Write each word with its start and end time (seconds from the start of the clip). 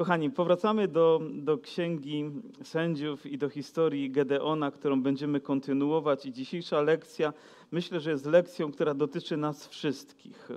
Kochani, 0.00 0.30
powracamy 0.30 0.88
do, 0.88 1.20
do 1.32 1.58
Księgi 1.58 2.30
Sędziów 2.62 3.26
i 3.26 3.38
do 3.38 3.48
historii 3.48 4.10
Gedeona, 4.10 4.70
którą 4.70 5.02
będziemy 5.02 5.40
kontynuować. 5.40 6.26
I 6.26 6.32
dzisiejsza 6.32 6.80
lekcja 6.80 7.32
myślę, 7.72 8.00
że 8.00 8.10
jest 8.10 8.26
lekcją, 8.26 8.72
która 8.72 8.94
dotyczy 8.94 9.36
nas 9.36 9.68
wszystkich, 9.68 10.48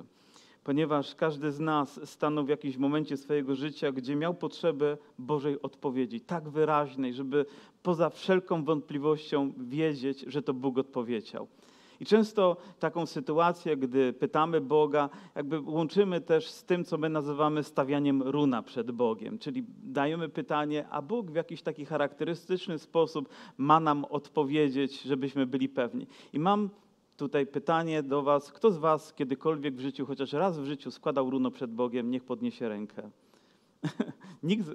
ponieważ 0.63 1.15
każdy 1.15 1.51
z 1.51 1.59
nas 1.59 2.09
stanął 2.09 2.45
w 2.45 2.49
jakimś 2.49 2.77
momencie 2.77 3.17
swojego 3.17 3.55
życia, 3.55 3.91
gdzie 3.91 4.15
miał 4.15 4.33
potrzebę 4.33 4.97
Bożej 5.19 5.61
odpowiedzi, 5.61 6.21
tak 6.21 6.49
wyraźnej, 6.49 7.13
żeby 7.13 7.45
poza 7.83 8.09
wszelką 8.09 8.63
wątpliwością 8.63 9.53
wiedzieć, 9.57 10.25
że 10.27 10.41
to 10.41 10.53
Bóg 10.53 10.77
odpowiedział. 10.77 11.47
I 12.03 12.05
często 12.05 12.57
taką 12.79 13.05
sytuację, 13.05 13.77
gdy 13.77 14.13
pytamy 14.13 14.61
Boga, 14.61 15.09
jakby 15.35 15.59
łączymy 15.59 16.21
też 16.21 16.47
z 16.47 16.63
tym, 16.63 16.85
co 16.85 16.97
my 16.97 17.09
nazywamy 17.09 17.63
stawianiem 17.63 18.21
runa 18.21 18.63
przed 18.63 18.91
Bogiem, 18.91 19.39
czyli 19.39 19.63
dajemy 19.83 20.29
pytanie, 20.29 20.87
a 20.89 21.01
Bóg 21.01 21.31
w 21.31 21.35
jakiś 21.35 21.61
taki 21.61 21.85
charakterystyczny 21.85 22.79
sposób 22.79 23.29
ma 23.57 23.79
nam 23.79 24.05
odpowiedzieć, 24.05 25.01
żebyśmy 25.01 25.45
byli 25.45 25.69
pewni. 25.69 26.07
I 26.33 26.39
mam 26.39 26.69
tutaj 27.17 27.47
pytanie 27.47 28.03
do 28.03 28.21
Was, 28.21 28.51
kto 28.51 28.71
z 28.71 28.77
Was 28.77 29.13
kiedykolwiek 29.13 29.75
w 29.75 29.79
życiu, 29.79 30.05
chociaż 30.05 30.33
raz 30.33 30.59
w 30.59 30.65
życiu 30.65 30.91
składał 30.91 31.29
runo 31.29 31.51
przed 31.51 31.71
Bogiem, 31.71 32.11
niech 32.11 32.23
podniesie 32.23 32.69
rękę. 32.69 33.09
Nikt, 34.43 34.65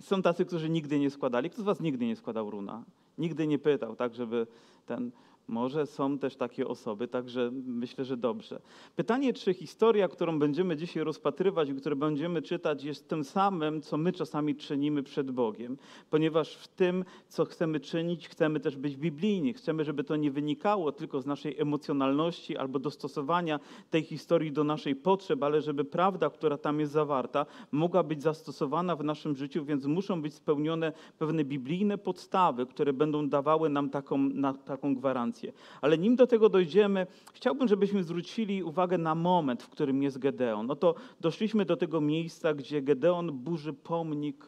są 0.00 0.22
tacy, 0.22 0.44
którzy 0.44 0.68
nigdy 0.68 0.98
nie 0.98 1.10
składali. 1.10 1.50
Kto 1.50 1.62
z 1.62 1.64
Was 1.64 1.80
nigdy 1.80 2.06
nie 2.06 2.16
składał 2.16 2.50
runa? 2.50 2.84
Nigdy 3.18 3.46
nie 3.46 3.58
pytał, 3.58 3.96
tak, 3.96 4.14
żeby 4.14 4.46
ten. 4.86 5.10
Może 5.48 5.86
są 5.86 6.18
też 6.18 6.36
takie 6.36 6.68
osoby, 6.68 7.08
także 7.08 7.50
myślę, 7.66 8.04
że 8.04 8.16
dobrze. 8.16 8.60
Pytanie, 8.96 9.32
czy 9.32 9.54
historia, 9.54 10.08
którą 10.08 10.38
będziemy 10.38 10.76
dzisiaj 10.76 11.04
rozpatrywać 11.04 11.68
i 11.68 11.74
którą 11.74 11.96
będziemy 11.96 12.42
czytać, 12.42 12.84
jest 12.84 13.08
tym 13.08 13.24
samym, 13.24 13.80
co 13.80 13.96
my 13.96 14.12
czasami 14.12 14.56
czynimy 14.56 15.02
przed 15.02 15.30
Bogiem, 15.30 15.76
ponieważ 16.10 16.54
w 16.54 16.68
tym, 16.68 17.04
co 17.28 17.44
chcemy 17.44 17.80
czynić, 17.80 18.28
chcemy 18.28 18.60
też 18.60 18.76
być 18.76 18.96
biblijni. 18.96 19.52
Chcemy, 19.52 19.84
żeby 19.84 20.04
to 20.04 20.16
nie 20.16 20.30
wynikało 20.30 20.92
tylko 20.92 21.20
z 21.20 21.26
naszej 21.26 21.60
emocjonalności 21.60 22.56
albo 22.56 22.78
dostosowania 22.78 23.60
tej 23.90 24.02
historii 24.02 24.52
do 24.52 24.64
naszej 24.64 24.96
potrzeb, 24.96 25.42
ale 25.42 25.62
żeby 25.62 25.84
prawda, 25.84 26.30
która 26.30 26.58
tam 26.58 26.80
jest 26.80 26.92
zawarta, 26.92 27.46
mogła 27.72 28.02
być 28.02 28.22
zastosowana 28.22 28.96
w 28.96 29.04
naszym 29.04 29.36
życiu, 29.36 29.64
więc 29.64 29.86
muszą 29.86 30.22
być 30.22 30.34
spełnione 30.34 30.92
pewne 31.18 31.44
biblijne 31.44 31.98
podstawy, 31.98 32.66
które 32.66 32.92
będą 32.92 33.28
dawały 33.28 33.68
nam 33.68 33.90
taką, 33.90 34.18
na, 34.18 34.54
taką 34.54 34.94
gwarancję. 34.94 35.37
Ale 35.80 35.98
nim 35.98 36.16
do 36.16 36.26
tego 36.26 36.48
dojdziemy, 36.48 37.06
chciałbym, 37.32 37.68
żebyśmy 37.68 38.02
zwrócili 38.02 38.62
uwagę 38.62 38.98
na 38.98 39.14
moment, 39.14 39.62
w 39.62 39.68
którym 39.68 40.02
jest 40.02 40.18
Gedeon. 40.18 40.66
No 40.66 40.76
to 40.76 40.94
doszliśmy 41.20 41.64
do 41.64 41.76
tego 41.76 42.00
miejsca, 42.00 42.54
gdzie 42.54 42.82
Gedeon 42.82 43.32
burzy 43.32 43.72
pomnik 43.72 44.46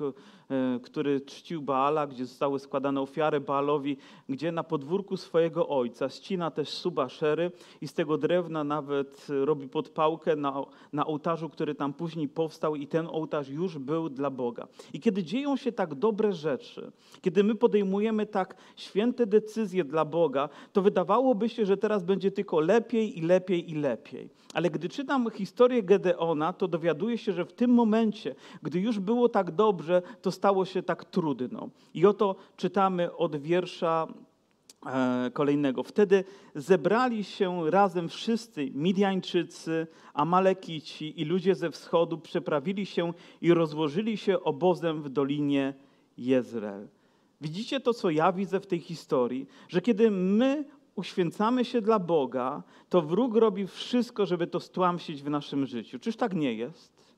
który 0.83 1.20
czcił 1.20 1.62
Baala, 1.62 2.06
gdzie 2.06 2.27
zostały 2.27 2.59
składane 2.59 3.01
ofiary 3.01 3.41
Baalowi, 3.41 3.97
gdzie 4.29 4.53
na 4.53 4.65
podwórku 4.65 5.17
swojego 5.17 5.69
ojca 5.69 6.09
ścina 6.09 6.51
też 6.51 6.69
suba 6.69 7.09
szery 7.09 7.53
i 7.81 7.89
z 7.89 7.95
tego 7.95 8.19
drewna 8.19 8.65
nawet 8.65 9.27
robi 9.28 9.69
podpałkę 9.69 10.37
na, 10.37 10.65
na 10.93 11.06
ołtarzu, 11.06 11.48
który 11.48 11.75
tam 11.75 11.93
później 11.93 12.28
powstał 12.28 12.77
i 12.77 12.87
ten 12.87 13.06
ołtarz 13.06 13.48
już 13.48 13.78
był 13.78 14.09
dla 14.09 14.31
Boga. 14.31 14.67
I 14.93 15.01
kiedy 15.01 15.23
dzieją 15.23 15.56
się 15.56 15.73
tak 15.73 15.95
dobre 15.95 16.33
rzeczy, 16.33 16.93
kiedy 17.21 17.45
my 17.45 17.55
podejmujemy 17.55 18.27
tak 18.27 18.56
święte 18.77 19.27
decyzje 19.27 19.84
dla 19.84 20.05
Boga, 20.05 20.48
to 20.73 20.83
wydawałoby 20.83 21.48
się, 21.48 21.67
że 21.67 21.77
teraz 21.77 22.03
będzie 22.03 22.31
tylko 22.31 22.61
lepiej 22.61 23.19
i 23.19 23.23
lepiej 23.23 23.71
i 23.71 23.75
lepiej. 23.75 24.31
Ale 24.55 24.71
gdy 24.71 24.89
czytam 24.89 25.31
historię 25.31 25.83
Gedeona, 25.83 26.53
to 26.53 26.69
dowiaduję 26.69 27.19
się, 27.19 27.33
że 27.33 27.45
w 27.45 27.53
tym 27.53 27.71
momencie, 27.71 28.34
gdy 28.62 28.81
już 28.81 28.98
było 28.98 29.28
tak 29.28 29.51
dobrze, 29.51 30.03
to 30.23 30.31
stało 30.41 30.64
się 30.64 30.83
tak 30.83 31.05
trudno. 31.05 31.69
I 31.94 32.06
oto 32.06 32.36
czytamy 32.56 33.16
od 33.16 33.36
wiersza 33.36 34.06
e, 34.86 35.30
kolejnego. 35.32 35.82
Wtedy 35.82 36.24
zebrali 36.55 37.24
się 37.24 37.70
razem 37.70 38.09
wszyscy 38.09 38.70
Midianczycy, 38.75 39.87
Amalekici 40.15 41.20
i 41.20 41.25
ludzie 41.25 41.54
ze 41.54 41.70
wschodu, 41.70 42.19
przeprawili 42.19 42.87
się 42.87 43.12
i 43.41 43.54
rozłożyli 43.54 44.16
się 44.16 44.41
obozem 44.41 45.03
w 45.03 45.09
dolinie 45.09 45.75
Jezreel. 46.19 46.88
Widzicie 47.41 47.81
to, 47.81 47.94
co 47.94 48.10
ja 48.10 48.32
widzę 48.32 48.60
w 48.60 48.66
tej 48.66 48.81
historii, 48.81 49.47
że 49.69 49.81
kiedy 49.81 50.10
my 50.10 50.65
uświęcamy 50.94 51.65
się 51.65 51.81
dla 51.81 51.98
Boga, 51.98 52.62
to 52.88 53.03
wróg 53.03 53.36
robi 53.36 53.66
wszystko, 53.66 54.26
żeby 54.26 54.47
to 54.47 54.60
stłamsić 54.60 55.22
w 55.22 55.31
naszym 55.31 55.66
życiu. 55.66 55.98
Czyż 55.98 56.16
tak 56.16 56.34
nie 56.34 56.54
jest? 56.54 57.09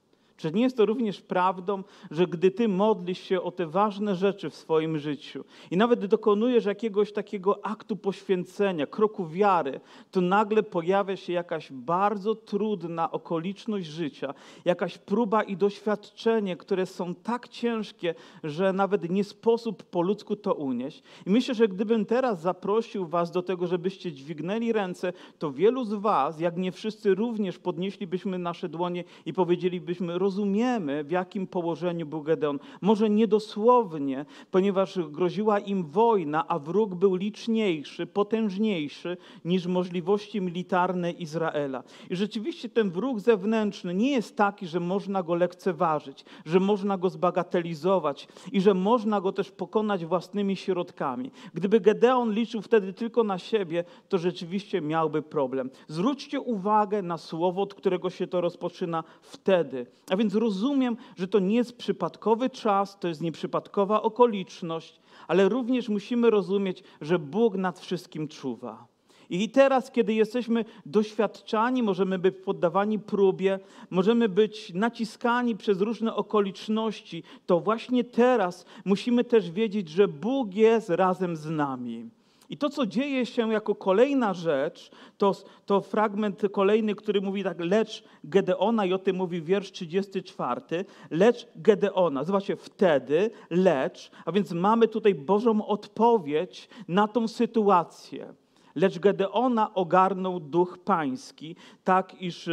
Czy 0.42 0.52
nie 0.52 0.62
jest 0.62 0.76
to 0.76 0.86
również 0.86 1.20
prawdą, 1.20 1.82
że 2.10 2.26
gdy 2.26 2.50
ty 2.50 2.68
modlisz 2.68 3.18
się 3.18 3.42
o 3.42 3.50
te 3.50 3.66
ważne 3.66 4.16
rzeczy 4.16 4.50
w 4.50 4.56
swoim 4.56 4.98
życiu 4.98 5.44
i 5.70 5.76
nawet 5.76 6.06
dokonujesz 6.06 6.64
jakiegoś 6.64 7.12
takiego 7.12 7.66
aktu 7.66 7.96
poświęcenia, 7.96 8.86
kroku 8.86 9.26
wiary, 9.26 9.80
to 10.10 10.20
nagle 10.20 10.62
pojawia 10.62 11.16
się 11.16 11.32
jakaś 11.32 11.72
bardzo 11.72 12.34
trudna 12.34 13.10
okoliczność 13.10 13.86
życia, 13.86 14.34
jakaś 14.64 14.98
próba 14.98 15.42
i 15.42 15.56
doświadczenie, 15.56 16.56
które 16.56 16.86
są 16.86 17.14
tak 17.14 17.48
ciężkie, 17.48 18.14
że 18.44 18.72
nawet 18.72 19.10
nie 19.10 19.24
sposób 19.24 19.82
po 19.82 20.02
ludzku 20.02 20.36
to 20.36 20.54
unieść. 20.54 21.02
I 21.26 21.30
myślę, 21.30 21.54
że 21.54 21.68
gdybym 21.68 22.06
teraz 22.06 22.40
zaprosił 22.40 23.06
was 23.06 23.30
do 23.30 23.42
tego, 23.42 23.66
żebyście 23.66 24.12
dźwignęli 24.12 24.72
ręce, 24.72 25.12
to 25.38 25.52
wielu 25.52 25.84
z 25.84 25.94
was, 25.94 26.40
jak 26.40 26.56
nie 26.56 26.72
wszyscy 26.72 27.14
również 27.14 27.58
podnieślibyśmy 27.58 28.38
nasze 28.38 28.68
dłonie 28.68 29.04
i 29.26 29.32
powiedzielibyśmy, 29.32 30.18
rozumiemy, 30.32 31.04
w 31.04 31.10
jakim 31.10 31.46
położeniu 31.46 32.06
był 32.06 32.22
Gedeon. 32.22 32.58
Może 32.80 33.10
niedosłownie, 33.10 34.24
ponieważ 34.50 34.98
groziła 34.98 35.58
im 35.58 35.84
wojna, 35.84 36.48
a 36.48 36.58
wróg 36.58 36.94
był 36.94 37.14
liczniejszy, 37.14 38.06
potężniejszy 38.06 39.16
niż 39.44 39.66
możliwości 39.66 40.40
militarne 40.40 41.10
Izraela. 41.10 41.82
I 42.10 42.16
rzeczywiście 42.16 42.68
ten 42.68 42.90
wróg 42.90 43.20
zewnętrzny 43.20 43.94
nie 43.94 44.10
jest 44.10 44.36
taki, 44.36 44.66
że 44.66 44.80
można 44.80 45.22
go 45.22 45.34
lekceważyć, 45.34 46.24
że 46.46 46.60
można 46.60 46.98
go 46.98 47.10
zbagatelizować 47.10 48.28
i 48.52 48.60
że 48.60 48.74
można 48.74 49.20
go 49.20 49.32
też 49.32 49.50
pokonać 49.50 50.04
własnymi 50.04 50.56
środkami. 50.56 51.30
Gdyby 51.54 51.80
Gedeon 51.80 52.32
liczył 52.32 52.62
wtedy 52.62 52.92
tylko 52.92 53.24
na 53.24 53.38
siebie, 53.38 53.84
to 54.08 54.18
rzeczywiście 54.18 54.80
miałby 54.80 55.22
problem. 55.22 55.70
Zwróćcie 55.88 56.40
uwagę 56.40 57.02
na 57.02 57.18
słowo, 57.18 57.62
od 57.62 57.74
którego 57.74 58.10
się 58.10 58.26
to 58.26 58.40
rozpoczyna 58.40 59.04
wtedy. 59.20 59.86
A 60.10 60.16
więc 60.16 60.21
rozumiem, 60.34 60.96
że 61.16 61.28
to 61.28 61.38
nie 61.38 61.56
jest 61.56 61.76
przypadkowy 61.76 62.50
czas, 62.50 62.98
to 62.98 63.08
jest 63.08 63.20
nieprzypadkowa 63.20 64.02
okoliczność, 64.02 65.00
ale 65.28 65.48
również 65.48 65.88
musimy 65.88 66.30
rozumieć, 66.30 66.82
że 67.00 67.18
Bóg 67.18 67.54
nad 67.54 67.80
wszystkim 67.80 68.28
czuwa. 68.28 68.86
I 69.30 69.48
teraz, 69.48 69.90
kiedy 69.90 70.14
jesteśmy 70.14 70.64
doświadczani, 70.86 71.82
możemy 71.82 72.18
być 72.18 72.34
poddawani 72.44 72.98
próbie, 72.98 73.58
możemy 73.90 74.28
być 74.28 74.74
naciskani 74.74 75.56
przez 75.56 75.80
różne 75.80 76.14
okoliczności, 76.14 77.22
to 77.46 77.60
właśnie 77.60 78.04
teraz 78.04 78.66
musimy 78.84 79.24
też 79.24 79.50
wiedzieć, 79.50 79.88
że 79.88 80.08
Bóg 80.08 80.54
jest 80.54 80.88
razem 80.88 81.36
z 81.36 81.50
nami. 81.50 82.10
I 82.52 82.56
to, 82.56 82.70
co 82.70 82.86
dzieje 82.86 83.26
się 83.26 83.52
jako 83.52 83.74
kolejna 83.74 84.34
rzecz, 84.34 84.90
to, 85.18 85.32
to 85.66 85.80
fragment 85.80 86.42
kolejny, 86.52 86.94
który 86.94 87.20
mówi 87.20 87.44
tak, 87.44 87.60
lecz 87.60 88.04
Gedeona, 88.24 88.86
i 88.86 88.92
o 88.92 88.98
tym 88.98 89.16
mówi 89.16 89.42
wiersz 89.42 89.72
34, 89.72 90.84
lecz 91.10 91.48
Gedeona. 91.56 92.24
Zobaczcie, 92.24 92.56
wtedy, 92.56 93.30
lecz, 93.50 94.10
a 94.24 94.32
więc 94.32 94.52
mamy 94.52 94.88
tutaj 94.88 95.14
Bożą 95.14 95.66
odpowiedź 95.66 96.68
na 96.88 97.08
tą 97.08 97.28
sytuację. 97.28 98.34
Lecz 98.74 98.98
Gedeona 98.98 99.74
ogarnął 99.74 100.40
duch 100.40 100.78
pański, 100.84 101.56
tak 101.84 102.22
iż 102.22 102.50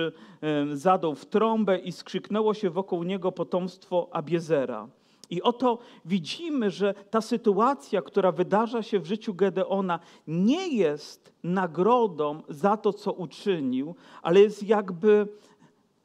zadał 0.74 1.16
w 1.16 1.26
trąbę 1.26 1.78
i 1.78 1.92
skrzyknęło 1.92 2.54
się 2.54 2.70
wokół 2.70 3.04
niego 3.04 3.32
potomstwo 3.32 4.10
Abiezera. 4.12 4.88
I 5.30 5.42
oto 5.42 5.80
widzimy, 6.06 6.72
że 6.72 6.94
ta 6.94 7.22
sytuacja, 7.22 8.02
która 8.02 8.32
wydarza 8.32 8.84
się 8.84 9.00
w 9.00 9.06
życiu 9.06 9.34
Gedeona, 9.34 10.00
nie 10.28 10.68
jest 10.68 11.34
nagrodą 11.44 12.42
za 12.50 12.78
to, 12.78 12.94
co 12.94 13.14
uczynił, 13.14 13.96
ale 14.22 14.42
jest 14.42 14.64
jakby 14.64 15.28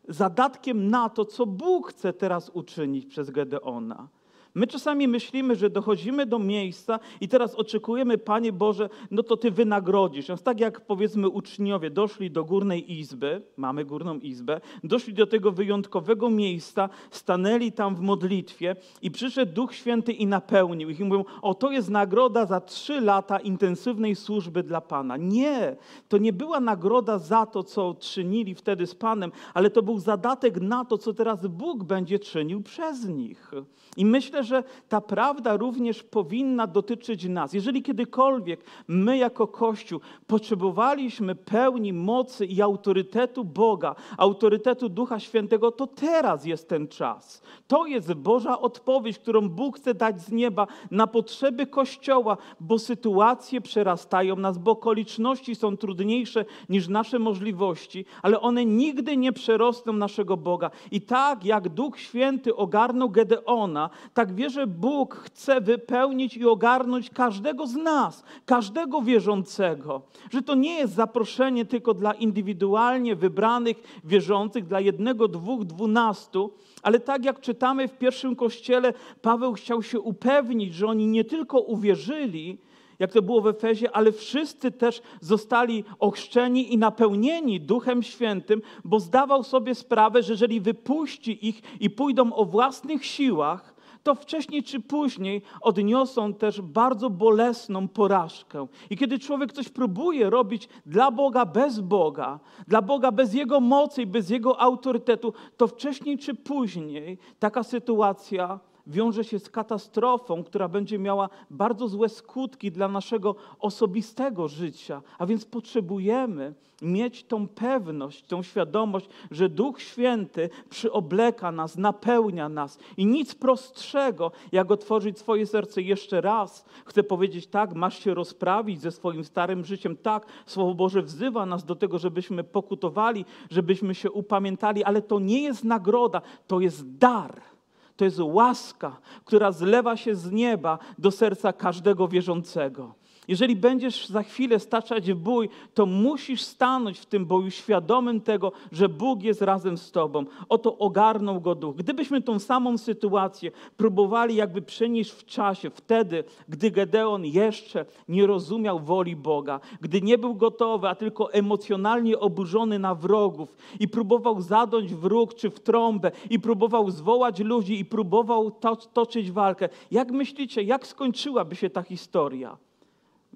zadatkiem 0.09 0.91
na 0.91 1.09
to, 1.09 1.25
co 1.25 1.47
Bóg 1.47 1.89
chce 1.89 2.13
teraz 2.13 2.51
uczynić 2.51 3.07
przez 3.07 3.31
Gedeona. 3.31 4.09
My 4.55 4.67
czasami 4.67 5.09
myślimy, 5.09 5.57
że 5.57 5.71
dochodzimy 5.71 6.27
do 6.27 6.39
miejsca 6.39 7.01
i 7.21 7.29
teraz 7.29 7.55
oczekujemy, 7.55 8.19
Panie 8.19 8.53
Boże, 8.53 8.89
no 9.11 9.23
to 9.23 9.37
Ty 9.37 9.51
wynagrodzisz. 9.51 10.29
Więc 10.29 10.43
tak 10.43 10.61
jak 10.61 10.81
powiedzmy 10.81 11.29
uczniowie 11.29 11.91
doszli 11.91 12.31
do 12.31 12.45
górnej 12.45 12.93
izby, 12.93 13.43
mamy 13.57 13.85
górną 13.85 14.19
izbę, 14.19 14.61
doszli 14.85 15.15
do 15.15 15.27
tego 15.27 15.53
wyjątkowego 15.53 16.31
miejsca, 16.31 16.89
stanęli 17.11 17.73
tam 17.73 17.97
w 17.97 18.01
modlitwie 18.01 18.77
i 19.03 19.11
przyszedł 19.11 19.53
Duch 19.53 19.75
Święty 19.75 20.13
i 20.13 20.27
napełnił 20.27 20.91
ich. 20.91 21.01
I 21.01 21.05
mówią, 21.05 21.25
o 21.43 21.55
to 21.55 21.71
jest 21.71 21.91
nagroda 21.91 22.47
za 22.47 22.61
trzy 22.61 23.01
lata 23.01 23.39
intensywnej 23.39 24.15
służby 24.15 24.63
dla 24.63 24.81
Pana. 24.81 25.17
Nie, 25.17 25.77
to 26.09 26.19
nie 26.19 26.33
była 26.33 26.61
nagroda 26.61 27.19
za 27.19 27.47
to, 27.47 27.63
co 27.63 27.95
czynili 27.95 28.55
wtedy 28.55 28.87
z 28.87 28.95
Panem, 28.95 29.33
ale 29.55 29.71
to 29.71 29.83
był 29.83 29.99
zadatek 29.99 30.61
na 30.61 30.85
to, 30.85 30.99
co 30.99 31.15
teraz 31.15 31.47
Bóg 31.47 31.85
będzie 31.85 32.19
czynił 32.19 32.63
przez 32.63 33.09
nich. 33.09 33.51
I 33.97 34.05
myślę, 34.05 34.44
że 34.45 34.65
ta 34.89 35.01
prawda 35.01 35.57
również 35.57 36.03
powinna 36.03 36.67
dotyczyć 36.67 37.25
nas. 37.25 37.53
Jeżeli 37.53 37.83
kiedykolwiek 37.83 38.61
my 38.89 39.17
jako 39.17 39.47
Kościół 39.47 40.01
potrzebowaliśmy 40.27 41.35
pełni 41.35 41.93
mocy 41.93 42.47
i 42.47 42.63
autorytetu 42.63 43.45
Boga, 43.45 43.95
autorytetu 44.19 44.89
Ducha 44.89 45.21
Świętego, 45.21 45.71
to 45.73 45.87
teraz 45.87 46.45
jest 46.45 46.69
ten 46.69 46.89
czas. 46.89 47.43
To 47.67 47.87
jest 47.87 48.15
Boża 48.15 48.61
odpowiedź, 48.61 49.19
którą 49.19 49.49
Bóg 49.49 49.77
chce 49.77 49.95
dać 49.95 50.21
z 50.21 50.33
nieba 50.33 50.67
na 50.91 51.07
potrzeby 51.07 51.67
Kościoła, 51.67 52.37
bo 52.61 52.79
sytuacje 52.79 53.61
przerastają 53.61 54.37
nas, 54.37 54.59
bo 54.59 54.71
okoliczności 54.71 55.55
są 55.55 55.77
trudniejsze 55.77 56.45
niż 56.69 56.89
nasze 56.89 57.19
możliwości, 57.19 58.05
ale 58.23 58.41
one 58.41 58.65
nigdy 58.65 59.17
nie 59.17 59.33
przerosną 59.33 59.93
naszego 59.93 60.37
Boga. 60.37 60.71
I 60.91 61.01
tak 61.01 61.45
jak 61.45 61.69
Duch 61.69 61.99
Święty 62.01 62.57
ogarnął 62.57 63.11
Gedeona, 63.11 63.91
tak 64.15 64.34
wierzę, 64.35 64.67
Bóg 64.67 65.15
chce 65.15 65.61
wypełnić 65.61 66.37
i 66.37 66.47
ogarnąć 66.47 67.11
każdego 67.11 67.67
z 67.67 67.75
nas, 67.75 68.25
każdego 68.47 69.03
wierzącego. 69.03 70.03
Że 70.31 70.43
to 70.43 70.55
nie 70.55 70.79
jest 70.79 70.95
zaproszenie 70.95 71.65
tylko 71.65 71.95
dla 71.95 72.13
indywidualnie 72.13 73.17
wybranych 73.17 74.01
wierzących, 74.05 74.67
dla 74.67 74.81
jednego, 74.81 75.29
dwóch, 75.29 75.65
dwunastu, 75.65 76.53
ale 76.83 77.01
tak 77.01 77.25
jak 77.25 77.41
czytamy 77.41 77.89
w 77.89 77.99
pierwszym 77.99 78.37
kościele, 78.37 78.93
Paweł 79.23 79.53
chciał 79.53 79.83
się 79.83 80.01
upewnić, 80.01 80.75
że 80.75 80.87
oni 80.87 81.07
nie 81.07 81.25
tylko 81.25 81.61
uwierzyli, 81.61 82.59
jak 82.99 83.13
to 83.13 83.23
było 83.23 83.41
w 83.41 83.47
Efezie, 83.47 83.97
ale 83.97 84.13
wszyscy 84.13 84.71
też 84.71 85.03
zostali 85.21 85.85
ochrzczeni 85.99 86.73
i 86.73 86.79
napełnieni 86.79 87.61
Duchem 87.61 88.03
Świętym, 88.03 88.63
bo 88.85 89.01
zdawał 89.01 89.43
sobie 89.43 89.75
sprawę, 89.75 90.23
że 90.23 90.33
jeżeli 90.33 90.61
wypuści 90.61 91.49
ich 91.49 91.81
i 91.81 91.91
pójdą 91.91 92.33
o 92.33 92.45
własnych 92.45 93.07
siłach, 93.07 93.74
to 94.05 94.15
wcześniej 94.15 94.63
czy 94.63 94.81
później 94.81 95.43
odniosą 95.61 96.35
też 96.35 96.61
bardzo 96.61 97.11
bolesną 97.11 97.89
porażkę. 97.89 98.67
I 98.91 98.97
kiedy 98.97 99.19
człowiek 99.19 99.53
coś 99.53 99.69
próbuje 99.69 100.31
robić 100.31 100.69
dla 100.87 101.11
Boga 101.11 101.47
bez 101.47 101.81
Boga, 101.81 102.41
dla 102.69 102.83
Boga 102.83 103.13
bez 103.13 103.35
Jego 103.35 103.61
mocy 103.61 104.03
i 104.03 104.07
bez 104.07 104.31
Jego 104.31 104.61
autorytetu, 104.61 105.33
to 105.57 105.67
wcześniej 105.67 106.19
czy 106.19 106.35
później 106.35 107.19
taka 107.39 107.63
sytuacja 107.63 108.61
wiąże 108.87 109.25
się 109.25 109.39
z 109.39 109.51
katastrofą, 109.51 110.45
która 110.45 110.69
będzie 110.69 110.99
miała 110.99 111.29
bardzo 111.51 111.89
złe 111.89 112.09
skutki 112.09 112.73
dla 112.73 112.89
naszego 112.89 113.35
osobistego 113.59 114.49
życia. 114.49 115.03
A 115.19 115.27
więc 115.27 115.45
potrzebujemy 115.45 116.55
mieć 116.83 117.25
tą 117.25 117.49
pewność, 117.49 118.27
tą 118.27 118.43
świadomość, 118.43 119.09
że 119.31 119.49
Duch 119.49 119.83
Święty 119.83 120.51
przyobleka 120.71 121.53
nas, 121.53 121.77
napełnia 121.77 122.49
nas. 122.49 122.79
I 122.97 123.07
nic 123.07 123.35
prostszego, 123.35 124.33
jak 124.53 124.71
otworzyć 124.71 125.19
swoje 125.19 125.47
serce 125.47 125.83
jeszcze 125.83 126.21
raz. 126.21 126.65
Chcę 126.85 127.03
powiedzieć 127.03 127.47
tak, 127.47 127.75
masz 127.75 128.05
się 128.05 128.15
rozprawić 128.15 128.81
ze 128.81 128.91
swoim 128.91 129.25
starym 129.25 129.65
życiem. 129.65 129.97
Tak, 129.97 130.27
Słowo 130.47 130.75
Boże 130.75 131.03
wzywa 131.03 131.47
nas 131.47 131.65
do 131.65 131.77
tego, 131.77 131.99
żebyśmy 131.99 132.45
pokutowali, 132.45 133.25
żebyśmy 133.51 133.95
się 133.95 134.11
upamiętali, 134.11 134.85
ale 134.85 135.03
to 135.03 135.19
nie 135.19 135.43
jest 135.43 135.65
nagroda, 135.65 136.23
to 136.47 136.61
jest 136.61 136.97
dar. 136.97 137.54
To 137.97 138.05
jest 138.05 138.21
łaska, 138.21 138.97
która 139.25 139.53
zlewa 139.53 139.97
się 139.97 140.15
z 140.15 140.31
nieba 140.33 140.79
do 140.99 141.11
serca 141.11 141.53
każdego 141.53 142.09
wierzącego. 142.09 142.95
Jeżeli 143.29 143.57
będziesz 143.57 144.09
za 144.09 144.23
chwilę 144.23 144.59
staczać 144.59 145.13
bój, 145.13 145.49
to 145.75 145.87
musisz 145.87 146.43
stanąć 146.43 146.99
w 146.99 147.07
tym 147.07 147.27
boju 147.27 147.51
świadomym 147.51 148.21
tego, 148.21 148.53
że 148.73 148.89
Bóg 148.89 149.23
jest 149.23 149.43
razem 149.43 149.79
z 149.79 149.91
tobą. 149.91 150.25
Oto 150.49 150.79
ogarnął 150.79 151.41
go 151.41 151.55
duch. 151.55 151.77
Gdybyśmy 151.77 152.23
tą 152.23 152.39
samą 152.39 152.79
sytuację 152.79 153.51
próbowali 153.77 154.35
jakby 154.35 154.63
przenieść 154.63 155.11
w 155.11 155.25
czasie, 155.25 155.71
wtedy, 155.71 156.25
gdy 156.49 156.71
Gedeon 156.71 157.25
jeszcze 157.25 157.87
nie 158.09 158.27
rozumiał 158.27 158.81
woli 158.81 159.17
Boga, 159.17 159.61
gdy 159.81 160.01
nie 160.01 160.19
był 160.19 160.35
gotowy, 160.35 160.89
a 160.89 160.95
tylko 160.95 161.33
emocjonalnie 161.33 162.19
oburzony 162.19 162.79
na 162.79 162.95
wrogów 162.95 163.57
i 163.81 163.89
próbował 163.89 164.41
zadąć 164.41 164.95
w 164.95 165.05
róg 165.05 165.35
czy 165.35 165.51
w 165.51 165.61
trąbę 165.61 166.11
i 166.31 166.41
próbował 166.41 166.91
zwołać 166.91 167.41
ludzi 167.41 167.79
i 167.79 167.85
próbował 167.85 168.51
to, 168.51 168.77
toczyć 168.77 169.31
walkę. 169.31 169.69
Jak 169.91 170.11
myślicie, 170.11 170.63
jak 170.63 170.87
skończyłaby 170.87 171.57
się 171.57 171.71
ta 171.71 171.83
historia? 171.83 172.57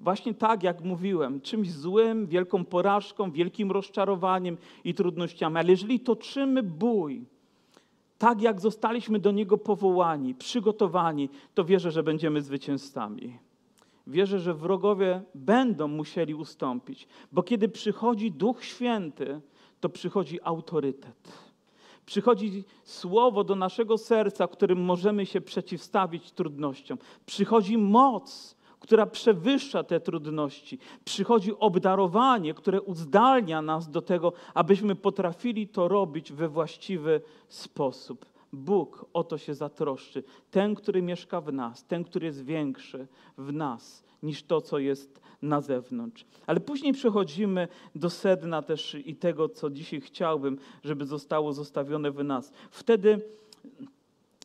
Właśnie 0.01 0.33
tak, 0.33 0.63
jak 0.63 0.83
mówiłem, 0.83 1.41
czymś 1.41 1.71
złym, 1.71 2.27
wielką 2.27 2.65
porażką, 2.65 3.31
wielkim 3.31 3.71
rozczarowaniem 3.71 4.57
i 4.83 4.93
trudnościami. 4.93 5.57
Ale 5.57 5.69
jeżeli 5.69 5.99
toczymy 5.99 6.63
bój, 6.63 7.25
tak 8.17 8.41
jak 8.41 8.61
zostaliśmy 8.61 9.19
do 9.19 9.31
niego 9.31 9.57
powołani, 9.57 10.35
przygotowani, 10.35 11.29
to 11.53 11.65
wierzę, 11.65 11.91
że 11.91 12.03
będziemy 12.03 12.41
zwycięzcami. 12.41 13.37
Wierzę, 14.07 14.39
że 14.39 14.53
wrogowie 14.53 15.21
będą 15.35 15.87
musieli 15.87 16.35
ustąpić, 16.35 17.07
bo 17.31 17.43
kiedy 17.43 17.69
przychodzi 17.69 18.31
Duch 18.31 18.63
Święty, 18.63 19.41
to 19.79 19.89
przychodzi 19.89 20.39
autorytet. 20.43 21.49
Przychodzi 22.05 22.63
słowo 22.83 23.43
do 23.43 23.55
naszego 23.55 23.97
serca, 23.97 24.47
którym 24.47 24.81
możemy 24.81 25.25
się 25.25 25.41
przeciwstawić 25.41 26.31
trudnościom. 26.31 26.97
Przychodzi 27.25 27.77
moc, 27.77 28.55
która 28.79 29.05
przewyższa 29.05 29.83
te 29.83 29.99
trudności. 29.99 30.79
Przychodzi 31.05 31.51
obdarowanie, 31.59 32.53
które 32.53 32.81
uzdalnia 32.81 33.61
nas 33.61 33.91
do 33.91 34.01
tego, 34.01 34.33
abyśmy 34.53 34.95
potrafili 34.95 35.67
to 35.67 35.87
robić 35.87 36.31
we 36.31 36.49
właściwy 36.49 37.21
sposób. 37.47 38.25
Bóg 38.53 39.05
o 39.13 39.23
to 39.23 39.37
się 39.37 39.53
zatroszczy. 39.53 40.23
Ten, 40.51 40.75
który 40.75 41.01
mieszka 41.01 41.41
w 41.41 41.53
nas, 41.53 41.85
ten, 41.85 42.03
który 42.03 42.25
jest 42.25 42.45
większy 42.45 43.07
w 43.37 43.53
nas 43.53 44.03
niż 44.23 44.43
to, 44.43 44.61
co 44.61 44.79
jest 44.79 45.21
na 45.41 45.61
zewnątrz. 45.61 46.25
Ale 46.47 46.59
później 46.59 46.93
przechodzimy 46.93 47.67
do 47.95 48.09
sedna 48.09 48.61
też 48.61 48.97
i 49.05 49.15
tego, 49.15 49.49
co 49.49 49.69
dzisiaj 49.69 50.01
chciałbym, 50.01 50.57
żeby 50.83 51.05
zostało 51.05 51.53
zostawione 51.53 52.11
w 52.11 52.23
nas. 52.23 52.51
Wtedy 52.71 53.21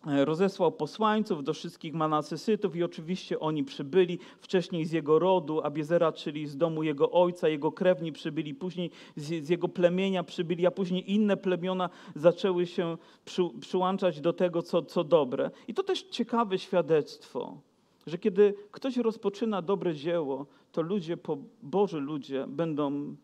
rozesłał 0.07 0.73
posłańców 0.73 1.45
do 1.45 1.55
wszystkich 1.55 1.95
Manasesytów 1.95 2.77
i 2.77 2.83
oczywiście 2.83 3.41
oni 3.41 3.65
przybyli 3.65 4.19
wcześniej 4.41 4.85
z 4.85 4.93
jego 4.93 5.19
rodu, 5.19 5.63
Abiezera, 5.63 6.13
czyli 6.13 6.47
z 6.47 6.57
domu 6.57 6.83
jego 6.83 7.11
ojca, 7.11 7.49
jego 7.49 7.73
krewni 7.73 8.13
przybyli, 8.13 8.55
później 8.55 8.91
z, 9.17 9.45
z 9.45 9.49
jego 9.49 9.69
plemienia 9.69 10.25
przybyli, 10.25 10.67
a 10.67 10.71
później 10.71 11.13
inne 11.13 11.37
plemiona 11.37 11.91
zaczęły 12.15 12.67
się 12.67 12.97
przy, 13.25 13.43
przyłączać 13.61 14.21
do 14.21 14.33
tego, 14.33 14.63
co, 14.63 14.83
co 14.83 15.05
dobre. 15.05 15.51
I 15.69 15.75
to 15.75 15.83
też 15.83 16.03
ciekawe 16.03 16.59
świadectwo, 16.59 17.59
że 18.07 18.19
kiedy 18.19 18.55
ktoś 18.71 18.97
rozpoczyna 18.97 19.63
dobre 19.63 19.95
dzieło, 19.95 20.47
to 20.73 20.83
ludzie, 20.83 21.17
Boży 21.63 22.01
ludzie 22.01 22.45
będą, 22.49 23.17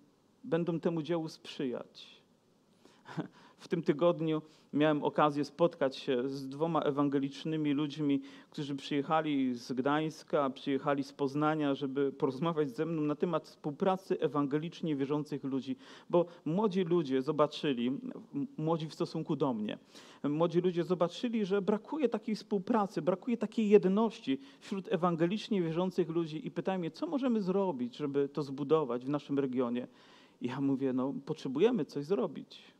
będą 0.44 0.80
temu 0.80 1.02
dziełu 1.02 1.28
sprzyjać. 1.28 2.06
W 3.60 3.68
tym 3.68 3.82
tygodniu 3.82 4.42
miałem 4.72 5.04
okazję 5.04 5.44
spotkać 5.44 5.96
się 5.96 6.28
z 6.28 6.48
dwoma 6.48 6.80
ewangelicznymi 6.80 7.72
ludźmi, 7.72 8.20
którzy 8.50 8.76
przyjechali 8.76 9.54
z 9.54 9.72
Gdańska, 9.72 10.50
przyjechali 10.50 11.04
z 11.04 11.12
Poznania, 11.12 11.74
żeby 11.74 12.12
porozmawiać 12.12 12.70
ze 12.70 12.86
mną 12.86 13.02
na 13.02 13.14
temat 13.14 13.44
współpracy 13.44 14.20
ewangelicznie 14.20 14.96
wierzących 14.96 15.44
ludzi. 15.44 15.76
Bo 16.10 16.26
młodzi 16.44 16.84
ludzie 16.84 17.22
zobaczyli, 17.22 17.92
młodzi 18.56 18.86
w 18.86 18.94
stosunku 18.94 19.36
do 19.36 19.54
mnie, 19.54 19.78
młodzi 20.24 20.60
ludzie 20.60 20.84
zobaczyli, 20.84 21.46
że 21.46 21.62
brakuje 21.62 22.08
takiej 22.08 22.34
współpracy, 22.34 23.02
brakuje 23.02 23.36
takiej 23.36 23.68
jedności 23.68 24.40
wśród 24.60 24.92
ewangelicznie 24.92 25.62
wierzących 25.62 26.08
ludzi 26.08 26.46
i 26.46 26.50
pytają 26.50 26.78
mnie, 26.78 26.90
co 26.90 27.06
możemy 27.06 27.42
zrobić, 27.42 27.96
żeby 27.96 28.28
to 28.28 28.42
zbudować 28.42 29.04
w 29.04 29.08
naszym 29.08 29.38
regionie. 29.38 29.86
I 30.40 30.48
ja 30.48 30.60
mówię, 30.60 30.92
no 30.92 31.14
potrzebujemy 31.26 31.84
coś 31.84 32.04
zrobić. 32.04 32.79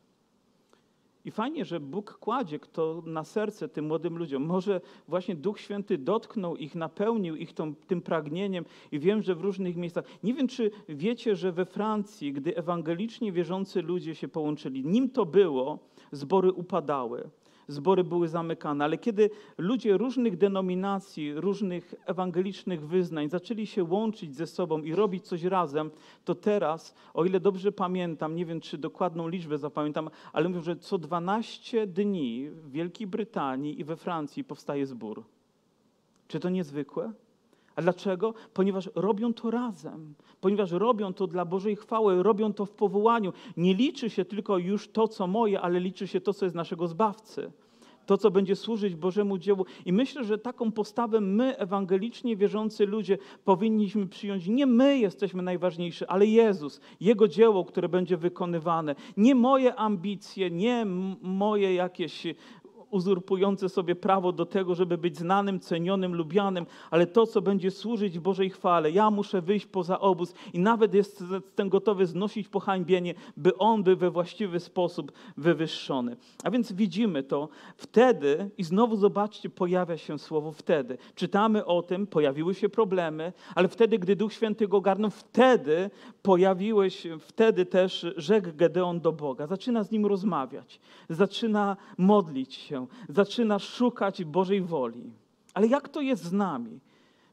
I 1.25 1.31
fajnie, 1.31 1.65
że 1.65 1.81
Bóg 1.81 2.19
kładzie 2.19 2.59
to 2.59 3.03
na 3.07 3.25
serce 3.25 3.69
tym 3.69 3.87
młodym 3.87 4.19
ludziom. 4.19 4.43
Może 4.43 4.81
właśnie 5.09 5.37
Duch 5.37 5.61
Święty 5.61 5.99
dotknął 5.99 6.57
ich, 6.57 6.75
napełnił 6.75 7.37
ich 7.37 7.53
tą, 7.53 7.75
tym 7.75 8.03
pragnieniem 8.03 8.65
i 8.93 8.99
wiem, 8.99 9.23
że 9.23 9.35
w 9.35 9.41
różnych 9.41 9.77
miejscach. 9.77 10.05
Nie 10.23 10.35
wiem, 10.35 10.49
czy 10.49 10.71
wiecie, 10.89 11.37
że 11.37 11.53
we 11.53 11.65
Francji, 11.65 12.33
gdy 12.33 12.57
ewangelicznie 12.57 13.33
wierzący 13.33 13.83
ludzie 13.83 14.15
się 14.15 14.29
połączyli, 14.29 14.85
nim 14.85 15.11
to 15.11 15.27
było, 15.27 15.79
zbory 16.13 16.53
upadały. 16.53 17.31
Zbory 17.69 18.05
były 18.05 18.29
zamykane, 18.29 18.85
ale 18.85 18.99
kiedy 18.99 19.31
ludzie 19.59 19.97
różnych 19.97 20.37
denominacji, 20.37 21.35
różnych 21.35 21.95
ewangelicznych 22.07 22.87
wyznań 22.87 23.31
zaczęli 23.31 23.67
się 23.67 23.85
łączyć 23.85 24.37
ze 24.37 24.47
sobą 24.47 24.83
i 24.83 24.95
robić 24.95 25.27
coś 25.27 25.43
razem, 25.43 25.91
to 26.25 26.35
teraz, 26.35 26.95
o 27.15 27.25
ile 27.25 27.41
dobrze 27.41 27.73
pamiętam, 27.73 28.37
nie 28.37 28.47
wiem 28.47 28.61
czy 28.61 28.79
dokładną 28.79 29.29
liczbę 29.29 29.59
zapamiętam, 29.59 30.11
ale 30.33 30.49
mówię, 30.49 30.63
że 30.63 30.77
co 30.77 30.99
12 30.99 31.87
dni 31.87 32.49
w 32.51 32.71
Wielkiej 32.71 33.07
Brytanii 33.07 33.81
i 33.81 33.85
we 33.85 33.97
Francji 33.97 34.45
powstaje 34.45 34.87
zbór. 34.87 35.25
Czy 36.29 36.41
to 36.41 36.49
niezwykłe? 36.49 37.13
A 37.77 37.83
dlaczego? 37.83 38.35
Ponieważ 38.55 38.91
robią 38.95 39.35
to 39.35 39.51
razem, 39.51 40.15
ponieważ 40.41 40.71
robią 40.71 41.15
to 41.15 41.27
dla 41.27 41.45
Bożej 41.45 41.77
chwały, 41.77 42.23
robią 42.23 42.53
to 42.53 42.67
w 42.67 42.71
powołaniu. 42.71 43.33
Nie 43.57 43.75
liczy 43.75 44.11
się 44.11 44.25
tylko 44.25 44.59
już 44.59 44.89
to, 44.89 45.09
co 45.09 45.27
moje, 45.27 45.61
ale 45.61 45.81
liczy 45.81 46.09
się 46.09 46.21
to, 46.21 46.33
co 46.33 46.47
jest 46.47 46.57
naszego 46.57 46.87
Zbawcy. 46.87 47.53
To, 48.07 48.19
co 48.19 48.31
będzie 48.31 48.57
służyć 48.57 48.95
Bożemu 48.95 49.39
dziełu. 49.39 49.67
I 49.85 49.93
myślę, 49.93 50.25
że 50.25 50.39
taką 50.39 50.73
postawę 50.73 51.21
my, 51.21 51.57
ewangelicznie 51.59 52.37
wierzący 52.37 52.87
ludzie, 52.87 53.19
powinniśmy 53.45 54.07
przyjąć. 54.07 54.47
Nie 54.47 54.67
my 54.67 54.99
jesteśmy 54.99 55.43
najważniejsi, 55.43 56.05
ale 56.07 56.27
Jezus, 56.27 56.81
Jego 57.01 57.29
dzieło, 57.29 57.65
które 57.65 57.89
będzie 57.89 58.17
wykonywane. 58.17 58.95
Nie 59.17 59.35
moje 59.35 59.75
ambicje, 59.75 60.51
nie 60.51 60.87
moje 61.23 61.75
jakieś 61.75 62.27
uzurpujące 62.91 63.69
sobie 63.69 63.95
prawo 63.95 64.33
do 64.33 64.47
tego, 64.47 64.75
żeby 64.75 64.99
być 64.99 65.19
znanym, 65.19 65.61
cenionym, 65.61 66.15
lubianym, 66.15 66.67
ale 66.91 67.07
to, 67.07 67.27
co 67.27 67.43
będzie 67.43 67.71
służyć 67.71 68.19
Bożej 68.19 68.51
chwale. 68.51 68.91
Ja 68.91 69.11
muszę 69.11 69.43
wyjść 69.43 69.67
poza 69.67 70.01
obóz 70.01 70.35
i 70.53 70.59
nawet 70.59 70.95
jestem 70.95 71.69
gotowy 71.69 72.07
znosić 72.07 72.49
pohańbienie, 72.49 73.15
by 73.37 73.57
On 73.57 73.83
był 73.83 73.97
we 73.97 74.11
właściwy 74.11 74.61
sposób 74.61 75.13
wywyższony. 75.37 76.17
A 76.45 76.51
więc 76.51 76.73
widzimy 76.73 77.23
to 77.23 77.49
wtedy 77.77 78.51
i 78.59 78.65
znowu 78.65 78.97
zobaczcie, 78.97 79.51
pojawia 79.51 79.97
się 79.97 80.19
słowo 80.19 80.53
wtedy. 80.53 80.99
Czytamy 81.15 81.65
o 81.65 81.83
tym, 81.83 82.07
pojawiły 82.07 82.55
się 82.55 82.69
problemy, 82.69 83.33
ale 83.55 83.69
wtedy, 83.69 83.99
gdy 83.99 84.17
Duch 84.17 84.33
Święty 84.33 84.69
go 84.69 84.77
ogarnął, 84.77 85.11
wtedy 85.11 85.91
pojawiły 86.23 86.91
się, 86.91 87.19
wtedy 87.19 87.67
też 87.67 88.07
rzekł 88.17 88.49
Gedeon 88.55 89.01
do 89.01 89.13
Boga. 89.13 89.47
Zaczyna 89.47 89.85
z 89.85 89.91
nim 89.91 90.07
rozmawiać, 90.07 90.81
zaczyna 91.09 91.77
modlić 91.99 92.55
się, 92.55 92.80
zaczyna 93.09 93.59
szukać 93.59 94.25
Bożej 94.25 94.63
woli. 94.63 95.13
Ale 95.55 95.67
jak 95.67 95.89
to 95.89 96.01
jest 96.01 96.25
z 96.25 96.33
nami? 96.33 96.81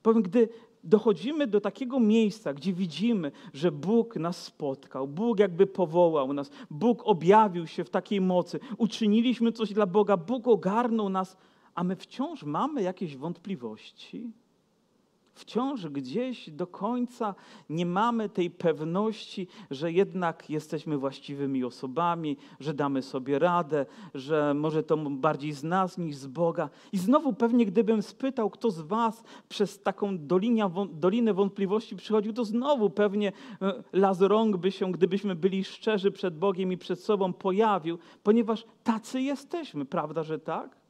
Powiem, 0.01 0.21
gdy 0.21 0.49
dochodzimy 0.83 1.47
do 1.47 1.61
takiego 1.61 1.99
miejsca, 1.99 2.53
gdzie 2.53 2.73
widzimy, 2.73 3.31
że 3.53 3.71
Bóg 3.71 4.15
nas 4.15 4.43
spotkał, 4.43 5.07
Bóg 5.07 5.39
jakby 5.39 5.67
powołał 5.67 6.33
nas, 6.33 6.49
Bóg 6.69 7.01
objawił 7.05 7.67
się 7.67 7.83
w 7.83 7.89
takiej 7.89 8.21
mocy, 8.21 8.59
uczyniliśmy 8.77 9.51
coś 9.51 9.73
dla 9.73 9.85
Boga, 9.85 10.17
Bóg 10.17 10.47
ogarnął 10.47 11.09
nas, 11.09 11.37
a 11.75 11.83
my 11.83 11.95
wciąż 11.95 12.43
mamy 12.43 12.81
jakieś 12.81 13.17
wątpliwości 13.17 14.31
wciąż 15.37 15.85
gdzieś 15.87 16.49
do 16.49 16.67
końca 16.67 17.35
nie 17.69 17.85
mamy 17.85 18.29
tej 18.29 18.49
pewności, 18.49 19.47
że 19.71 19.91
jednak 19.91 20.49
jesteśmy 20.49 20.97
właściwymi 20.97 21.63
osobami, 21.63 22.37
że 22.59 22.73
damy 22.73 23.01
sobie 23.01 23.39
radę, 23.39 23.85
że 24.13 24.53
może 24.53 24.83
to 24.83 24.97
bardziej 24.97 25.51
z 25.51 25.63
nas 25.63 25.97
niż 25.97 26.15
z 26.15 26.27
Boga. 26.27 26.69
I 26.91 26.97
znowu 26.97 27.33
pewnie 27.33 27.65
gdybym 27.65 28.01
spytał, 28.01 28.49
kto 28.49 28.71
z 28.71 28.81
was 28.81 29.23
przez 29.49 29.81
taką 29.81 30.17
dolinę 30.93 31.33
wątpliwości 31.33 31.95
przychodził, 31.95 32.33
to 32.33 32.45
znowu 32.45 32.89
pewnie 32.89 33.31
e, 33.61 33.83
las 33.93 34.21
rąk 34.21 34.57
by 34.57 34.71
się, 34.71 34.91
gdybyśmy 34.91 35.35
byli 35.35 35.63
szczerzy 35.63 36.11
przed 36.11 36.37
Bogiem 36.37 36.71
i 36.71 36.77
przed 36.77 36.99
sobą, 36.99 37.33
pojawił, 37.33 37.97
ponieważ 38.23 38.65
tacy 38.83 39.21
jesteśmy, 39.21 39.85
prawda, 39.85 40.23
że 40.23 40.39
tak? 40.39 40.86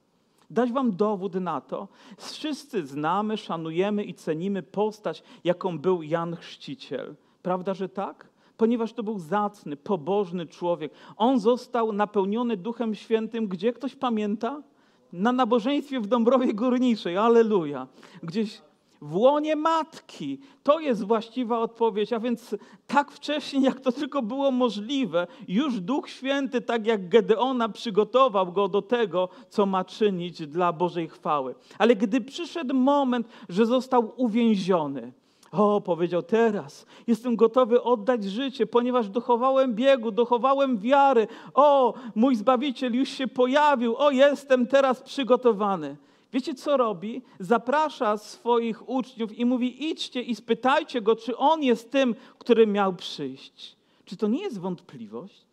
Dać 0.50 0.72
wam 0.72 0.96
dowód 0.96 1.36
na 1.36 1.62
to. 1.62 1.88
Wszyscy 2.18 2.88
znamy, 2.88 3.38
szanujemy 3.38 4.04
i 4.04 4.14
cenimy 4.14 4.64
postać, 4.64 5.24
jaką 5.44 5.80
był 5.80 6.04
Jan 6.04 6.36
Chrzciciel. 6.36 7.16
Prawda, 7.42 7.74
że 7.74 7.90
tak? 7.90 8.30
Ponieważ 8.58 8.94
to 8.94 9.04
był 9.04 9.20
zacny, 9.20 9.78
pobożny 9.78 10.46
człowiek. 10.46 10.92
On 11.18 11.40
został 11.40 11.94
napełniony 11.94 12.58
Duchem 12.58 12.96
Świętym, 12.96 13.48
gdzie 13.48 13.74
ktoś 13.74 13.96
pamięta? 13.96 14.62
Na 15.14 15.32
nabożeństwie 15.32 16.00
w 16.00 16.08
Dąbrowie 16.08 16.54
Górniczej. 16.54 17.18
Aleluja. 17.18 17.88
Gdzieś 18.24 18.62
w 19.02 19.16
łonie 19.16 19.56
matki. 19.56 20.40
To 20.64 20.80
jest 20.80 21.04
właściwa 21.04 21.60
odpowiedź. 21.60 22.14
A 22.14 22.20
więc 22.20 22.56
tak 22.88 23.12
wcześnie, 23.12 23.60
jak 23.60 23.80
to 23.80 23.92
tylko 23.92 24.22
było 24.22 24.52
możliwe, 24.52 25.28
już 25.48 25.80
Duch 25.80 26.10
Święty, 26.10 26.62
tak 26.62 26.88
jak 26.88 27.10
Gedeona, 27.10 27.70
przygotował 27.70 28.52
go 28.52 28.68
do 28.68 28.82
tego, 28.82 29.30
co 29.50 29.66
ma 29.66 29.86
czynić 29.86 30.48
dla 30.48 30.74
Bożej 30.74 31.08
chwały. 31.08 31.56
Ale 31.78 31.96
gdy 31.96 32.22
przyszedł 32.22 32.76
moment, 32.76 33.28
że 33.50 33.66
został 33.66 34.14
uwięziony, 34.16 35.14
o, 35.52 35.82
powiedział, 35.82 36.24
teraz 36.24 36.86
jestem 37.08 37.36
gotowy 37.36 37.84
oddać 37.84 38.24
życie, 38.24 38.66
ponieważ 38.66 39.10
dochowałem 39.10 39.76
biegu, 39.76 40.12
dochowałem 40.12 40.78
wiary. 40.78 41.28
O, 41.54 41.94
mój 42.16 42.36
Zbawiciel 42.36 42.96
już 42.96 43.10
się 43.10 43.28
pojawił. 43.28 43.96
O, 43.98 44.12
jestem 44.12 44.68
teraz 44.68 45.02
przygotowany. 45.02 45.98
Wiecie, 46.34 46.54
co 46.54 46.78
robi? 46.78 47.22
Zaprasza 47.40 48.18
swoich 48.18 48.90
uczniów 48.90 49.38
i 49.38 49.46
mówi: 49.46 49.90
idźcie 49.90 50.22
i 50.22 50.36
spytajcie 50.36 51.02
go, 51.02 51.16
czy 51.16 51.38
on 51.38 51.64
jest 51.64 51.92
tym, 51.92 52.16
który 52.40 52.68
miał 52.68 52.96
przyjść. 52.96 53.78
Czy 54.06 54.18
to 54.18 54.28
nie 54.28 54.42
jest 54.42 54.60
wątpliwość? 54.60 55.48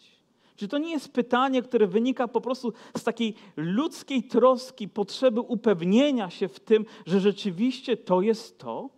Czy 0.57 0.69
to 0.69 0.79
nie 0.79 0.91
jest 0.91 1.13
pytanie, 1.13 1.63
które 1.63 1.87
wynika 1.87 2.29
po 2.29 2.41
prostu 2.41 2.73
z 2.97 3.05
takiej 3.05 3.35
ludzkiej 3.57 4.23
troski, 4.23 4.89
potrzeby 4.89 5.41
upewnienia 5.41 6.31
się 6.31 6.49
w 6.49 6.61
tym, 6.61 6.85
że 7.07 7.21
rzeczywiście 7.21 7.97
to 7.97 8.21
jest 8.21 8.59
to? 8.59 8.91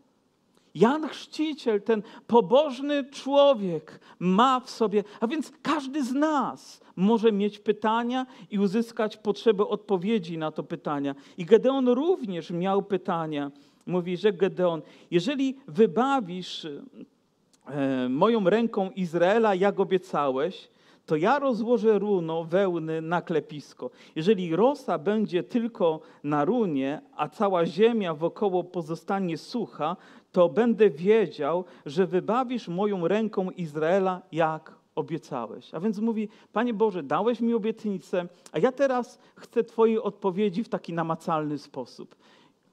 Jan 0.76 1.08
Chrzciciel, 1.08 1.82
ten 1.82 2.02
pobożny 2.26 3.04
człowiek, 3.04 4.00
ma 4.18 4.60
w 4.60 4.70
sobie, 4.70 5.04
a 5.20 5.26
więc 5.26 5.52
każdy 5.62 6.04
z 6.04 6.12
nas 6.12 6.80
może 6.96 7.32
mieć 7.32 7.58
pytania 7.58 8.26
i 8.50 8.58
uzyskać 8.58 9.16
potrzebę 9.16 9.66
odpowiedzi 9.68 10.38
na 10.38 10.50
to 10.52 10.62
pytania. 10.62 11.14
I 11.38 11.44
Gedeon 11.44 11.88
również 11.88 12.50
miał 12.50 12.82
pytania. 12.82 13.50
Mówi, 13.86 14.16
że 14.16 14.32
Gedeon, 14.32 14.82
jeżeli 15.10 15.56
wybawisz 15.68 16.64
e, 16.64 18.08
moją 18.08 18.50
ręką 18.50 18.90
Izraela, 18.90 19.54
jak 19.54 19.80
obiecałeś, 19.80 20.68
to 21.06 21.16
ja 21.16 21.38
rozłożę 21.38 21.98
runo 21.98 22.44
wełny 22.44 23.02
na 23.02 23.22
klepisko. 23.22 23.90
Jeżeli 24.16 24.56
rosa 24.56 24.98
będzie 24.98 25.42
tylko 25.42 26.00
na 26.24 26.44
runie, 26.44 27.00
a 27.16 27.28
cała 27.28 27.66
ziemia 27.66 28.14
wokoło 28.14 28.64
pozostanie 28.64 29.38
sucha, 29.38 29.96
to 30.32 30.48
będę 30.48 30.90
wiedział, 30.90 31.64
że 31.86 32.06
wybawisz 32.06 32.68
moją 32.68 33.08
ręką 33.08 33.50
Izraela, 33.50 34.22
jak 34.32 34.72
obiecałeś. 34.94 35.74
A 35.74 35.80
więc 35.80 35.98
mówi, 35.98 36.28
Panie 36.52 36.74
Boże, 36.74 37.02
dałeś 37.02 37.40
mi 37.40 37.54
obietnicę, 37.54 38.26
a 38.52 38.58
ja 38.58 38.72
teraz 38.72 39.18
chcę 39.36 39.64
Twojej 39.64 40.00
odpowiedzi 40.00 40.64
w 40.64 40.68
taki 40.68 40.92
namacalny 40.92 41.58
sposób. 41.58 42.16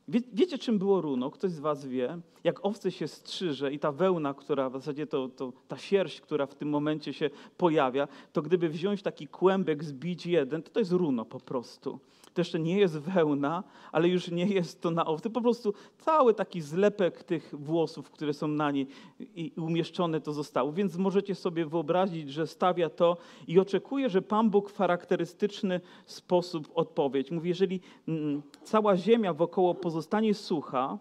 Wie, 0.08 0.20
wiecie, 0.34 0.58
czym 0.58 0.80
było 0.80 1.02
runo? 1.02 1.32
Ktoś 1.32 1.52
z 1.52 1.60
Was 1.60 1.86
wie? 1.86 2.20
Jak 2.44 2.66
owce 2.66 2.92
się 2.92 3.08
strzyże 3.08 3.74
i 3.74 3.80
ta 3.80 3.92
wełna, 3.92 4.34
która 4.34 4.70
w 4.70 4.74
zasadzie 4.74 5.08
to, 5.08 5.30
to 5.30 5.54
ta 5.68 5.78
sierść, 5.78 6.22
która 6.22 6.46
w 6.46 6.56
tym 6.56 6.70
momencie 6.70 7.14
się 7.14 7.30
pojawia, 7.58 8.08
to 8.34 8.42
gdyby 8.42 8.70
wziąć 8.70 9.02
taki 9.02 9.28
kłębek, 9.28 9.84
zbić 9.84 10.26
jeden, 10.26 10.64
to 10.64 10.70
to 10.70 10.80
jest 10.80 10.92
runo 10.92 11.26
po 11.26 11.40
prostu 11.40 12.00
to 12.34 12.42
jeszcze 12.42 12.60
nie 12.60 12.78
jest 12.78 12.98
wełna, 12.98 13.64
ale 13.92 14.08
już 14.08 14.32
nie 14.32 14.46
jest 14.46 14.82
to 14.82 14.92
na 14.92 15.06
owcy. 15.06 15.30
Po 15.30 15.42
prostu 15.42 15.74
cały 15.98 16.34
taki 16.34 16.62
zlepek 16.62 17.24
tych 17.24 17.56
włosów, 17.58 18.12
które 18.12 18.34
są 18.34 18.48
na 18.48 18.72
niej 18.72 18.88
i 19.20 19.52
umieszczone 19.58 20.22
to 20.22 20.34
zostało. 20.34 20.74
Więc 20.74 20.98
możecie 20.98 21.36
sobie 21.36 21.66
wyobrazić, 21.66 22.32
że 22.32 22.48
stawia 22.48 22.90
to 22.90 23.18
i 23.48 23.60
oczekuje, 23.60 24.10
że 24.10 24.22
Pan 24.22 24.50
Bóg 24.50 24.70
w 24.70 24.78
charakterystyczny 24.78 25.82
sposób 26.06 26.72
odpowiedź. 26.76 27.32
Mówi, 27.32 27.50
jeżeli 27.50 27.82
mm, 28.08 28.42
cała 28.64 28.98
ziemia 28.98 29.34
wokoło 29.34 29.76
pozostanie 29.76 30.34
sucha, 30.34 30.98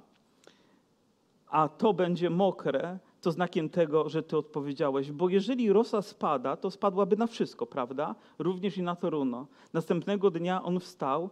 a 1.48 1.68
to 1.68 1.92
będzie 1.94 2.30
mokre, 2.30 2.98
to 3.22 3.32
znakiem 3.32 3.68
tego, 3.68 4.08
że 4.08 4.22
ty 4.22 4.36
odpowiedziałeś. 4.36 5.12
Bo 5.12 5.28
jeżeli 5.28 5.72
rosa 5.72 6.02
spada, 6.02 6.56
to 6.56 6.70
spadłaby 6.70 7.16
na 7.16 7.26
wszystko, 7.26 7.66
prawda? 7.66 8.14
Również 8.38 8.78
i 8.78 8.82
na 8.82 8.96
to 8.96 9.10
runo. 9.10 9.46
Następnego 9.72 10.30
dnia 10.30 10.62
on 10.62 10.80
wstał, 10.80 11.30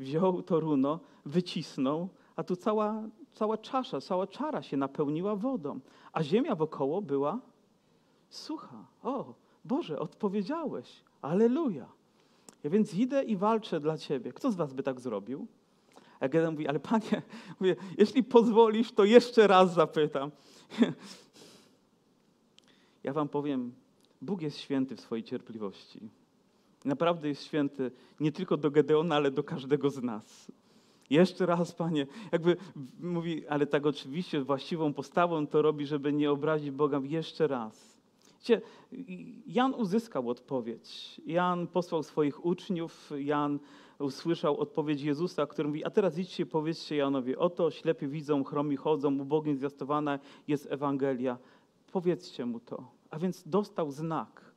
wziął 0.00 0.42
to 0.42 0.60
runo, 0.60 1.00
wycisnął, 1.26 2.08
a 2.36 2.44
tu 2.44 2.56
cała, 2.56 3.02
cała 3.32 3.58
czasza, 3.58 4.00
cała 4.00 4.26
czara 4.26 4.62
się 4.62 4.76
napełniła 4.76 5.36
wodą, 5.36 5.80
a 6.12 6.22
ziemia 6.22 6.54
wokoło 6.54 7.02
była 7.02 7.40
sucha. 8.28 8.86
O, 9.02 9.34
Boże, 9.64 9.98
odpowiedziałeś. 9.98 11.04
Aleluja. 11.22 11.86
Ja 12.64 12.70
więc 12.70 12.94
idę 12.94 13.22
i 13.22 13.36
walczę 13.36 13.80
dla 13.80 13.98
Ciebie. 13.98 14.32
Kto 14.32 14.52
z 14.52 14.54
Was 14.54 14.74
by 14.74 14.82
tak 14.82 15.00
zrobił? 15.00 15.46
A 16.20 16.28
Gedeon 16.28 16.52
mówi, 16.54 16.68
ale 16.68 16.80
Panie, 16.80 17.22
mówię, 17.60 17.76
jeśli 17.98 18.24
pozwolisz, 18.24 18.92
to 18.92 19.04
jeszcze 19.04 19.46
raz 19.46 19.74
zapytam. 19.74 20.30
Ja 23.04 23.12
wam 23.12 23.28
powiem, 23.28 23.74
Bóg 24.22 24.42
jest 24.42 24.58
święty 24.58 24.96
w 24.96 25.00
swojej 25.00 25.24
cierpliwości. 25.24 26.00
Naprawdę 26.84 27.28
jest 27.28 27.44
święty 27.44 27.90
nie 28.20 28.32
tylko 28.32 28.56
do 28.56 28.70
Gedeona, 28.70 29.16
ale 29.16 29.30
do 29.30 29.42
każdego 29.42 29.90
z 29.90 30.02
nas. 30.02 30.52
Jeszcze 31.10 31.46
raz, 31.46 31.72
Panie, 31.72 32.06
jakby 32.32 32.56
mówi, 33.00 33.48
ale 33.48 33.66
tak 33.66 33.86
oczywiście 33.86 34.40
właściwą 34.40 34.92
postawą 34.92 35.46
to 35.46 35.62
robi, 35.62 35.86
żeby 35.86 36.12
nie 36.12 36.30
obrazić 36.30 36.70
Boga. 36.70 37.00
Jeszcze 37.04 37.46
raz. 37.46 37.98
Wiecie, 38.38 38.60
Jan 39.46 39.74
uzyskał 39.74 40.28
odpowiedź. 40.28 41.20
Jan 41.26 41.66
posłał 41.66 42.02
swoich 42.02 42.44
uczniów, 42.44 43.10
Jan 43.18 43.58
usłyszał 44.04 44.60
odpowiedź 44.60 45.02
Jezusa, 45.02 45.46
który 45.46 45.68
mówi, 45.68 45.84
a 45.84 45.90
teraz 45.90 46.18
idźcie 46.18 46.46
powiedzcie 46.46 46.96
Janowi, 46.96 47.36
oto 47.36 47.70
ślepi 47.70 48.08
widzą, 48.08 48.44
chromi 48.44 48.76
chodzą, 48.76 49.20
ubogim 49.20 49.56
zwiastowana 49.56 50.18
jest 50.48 50.66
Ewangelia. 50.70 51.38
Powiedzcie 51.92 52.46
mu 52.46 52.60
to. 52.60 52.84
A 53.10 53.18
więc 53.18 53.48
dostał 53.48 53.90
znak. 53.90 54.54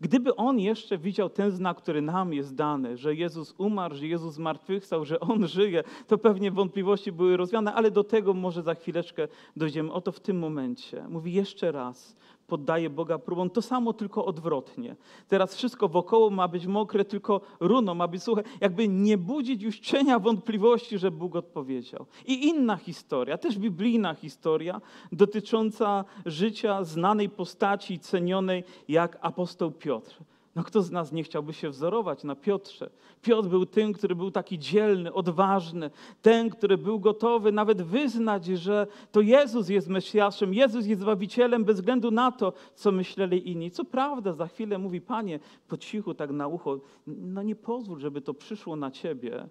Gdyby 0.00 0.36
on 0.36 0.58
jeszcze 0.58 0.98
widział 0.98 1.30
ten 1.30 1.50
znak, 1.50 1.76
który 1.76 2.02
nam 2.02 2.32
jest 2.32 2.54
dany, 2.54 2.96
że 2.96 3.14
Jezus 3.14 3.54
umarł, 3.58 3.94
że 3.94 4.06
Jezus 4.06 4.34
zmartwychwstał, 4.34 5.04
że 5.04 5.20
On 5.20 5.46
żyje, 5.46 5.84
to 6.06 6.18
pewnie 6.18 6.50
wątpliwości 6.50 7.12
były 7.12 7.36
rozwiane, 7.36 7.74
ale 7.74 7.90
do 7.90 8.04
tego 8.04 8.34
może 8.34 8.62
za 8.62 8.74
chwileczkę 8.74 9.28
dojdziemy. 9.56 9.92
Oto 9.92 10.12
w 10.12 10.20
tym 10.20 10.38
momencie. 10.38 11.08
Mówi 11.08 11.32
jeszcze 11.32 11.72
raz, 11.72 12.16
poddaje 12.48 12.90
Boga 12.90 13.18
próbom. 13.18 13.50
To 13.50 13.62
samo, 13.62 13.92
tylko 13.92 14.24
odwrotnie. 14.24 14.96
Teraz 15.28 15.54
wszystko 15.54 15.88
wokoło 15.88 16.30
ma 16.30 16.48
być 16.48 16.66
mokre, 16.66 17.04
tylko 17.04 17.40
runo 17.60 17.94
ma 17.94 18.08
być 18.08 18.22
suche. 18.22 18.42
Jakby 18.60 18.88
nie 18.88 19.18
budzić 19.18 19.62
już 19.62 19.78
cienia 19.80 20.18
wątpliwości, 20.18 20.98
że 20.98 21.10
Bóg 21.10 21.36
odpowiedział. 21.36 22.06
I 22.26 22.48
inna 22.48 22.76
historia, 22.76 23.38
też 23.38 23.58
biblijna 23.58 24.14
historia, 24.14 24.80
dotycząca 25.12 26.04
życia 26.26 26.84
znanej 26.84 27.28
postaci, 27.28 27.98
cenionej 27.98 28.64
jak 28.88 29.18
apostoł 29.20 29.70
Piotr. 29.70 30.18
No 30.58 30.64
kto 30.64 30.82
z 30.82 30.90
nas 30.90 31.12
nie 31.12 31.22
chciałby 31.22 31.52
się 31.52 31.70
wzorować 31.70 32.24
na 32.24 32.36
Piotrze? 32.36 32.90
Piotr 33.22 33.48
był 33.48 33.66
tym, 33.66 33.92
który 33.92 34.14
był 34.14 34.30
taki 34.30 34.58
dzielny, 34.58 35.12
odważny, 35.12 35.90
ten, 36.22 36.50
który 36.50 36.78
był 36.78 37.00
gotowy 37.00 37.52
nawet 37.52 37.82
wyznać, 37.82 38.46
że 38.46 38.86
to 39.12 39.20
Jezus 39.20 39.68
jest 39.68 39.88
Mesjaszem, 39.88 40.54
Jezus 40.54 40.86
jest 40.86 41.00
Zbawicielem 41.00 41.64
bez 41.64 41.76
względu 41.76 42.10
na 42.10 42.32
to, 42.32 42.52
co 42.74 42.92
myśleli 42.92 43.50
inni. 43.50 43.70
Co 43.70 43.84
prawda 43.84 44.32
za 44.32 44.46
chwilę 44.46 44.78
mówi, 44.78 45.00
Panie, 45.00 45.40
po 45.68 45.76
cichu 45.76 46.14
tak 46.14 46.30
na 46.30 46.48
ucho, 46.48 46.80
no 47.06 47.42
nie 47.42 47.56
pozwól, 47.56 48.00
żeby 48.00 48.20
to 48.20 48.34
przyszło 48.34 48.76
na 48.76 48.90
Ciebie. 48.90 49.48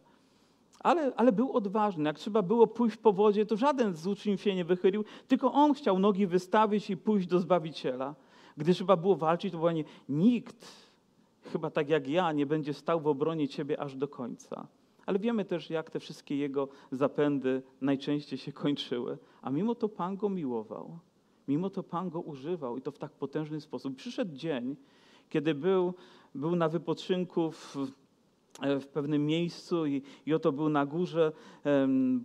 Ale, 0.79 1.11
ale 1.15 1.31
był 1.31 1.51
odważny. 1.51 2.03
Jak 2.03 2.19
trzeba 2.19 2.41
było 2.41 2.67
pójść 2.67 2.97
po 2.97 3.13
wodzie, 3.13 3.45
to 3.45 3.57
żaden 3.57 3.95
z 3.95 4.07
uczniów 4.07 4.41
się 4.41 4.55
nie 4.55 4.65
wychylił, 4.65 5.05
tylko 5.27 5.53
on 5.53 5.73
chciał 5.73 5.99
nogi 5.99 6.27
wystawić 6.27 6.89
i 6.89 6.97
pójść 6.97 7.27
do 7.27 7.39
Zbawiciela. 7.39 8.15
Gdy 8.57 8.73
trzeba 8.73 8.97
było 8.97 9.15
walczyć, 9.15 9.51
to 9.51 9.57
właśnie 9.57 9.83
nikt 10.09 10.86
chyba 11.47 11.69
tak 11.69 11.89
jak 11.89 12.07
ja, 12.07 12.31
nie 12.31 12.45
będzie 12.45 12.73
stał 12.73 13.01
w 13.01 13.07
obronie 13.07 13.47
Ciebie 13.47 13.79
aż 13.79 13.95
do 13.95 14.07
końca. 14.07 14.67
Ale 15.05 15.19
wiemy 15.19 15.45
też, 15.45 15.69
jak 15.69 15.91
te 15.91 15.99
wszystkie 15.99 16.37
jego 16.37 16.67
zapędy 16.91 17.61
najczęściej 17.81 18.39
się 18.39 18.51
kończyły. 18.51 19.17
A 19.41 19.49
mimo 19.49 19.75
to 19.75 19.89
Pan 19.89 20.17
go 20.17 20.29
miłował. 20.29 20.99
Mimo 21.47 21.69
to 21.69 21.83
Pan 21.83 22.09
go 22.09 22.21
używał 22.21 22.77
i 22.77 22.81
to 22.81 22.91
w 22.91 22.97
tak 22.97 23.11
potężny 23.11 23.61
sposób. 23.61 23.95
Przyszedł 23.95 24.35
dzień, 24.35 24.75
kiedy 25.29 25.55
był, 25.55 25.93
był 26.35 26.55
na 26.55 26.69
wypoczynku 26.69 27.51
w 27.51 27.77
w 28.61 28.87
pewnym 28.87 29.25
miejscu 29.25 29.85
i, 29.85 30.01
i 30.25 30.33
oto 30.33 30.51
był 30.51 30.69
na 30.69 30.85
górze, 30.85 31.31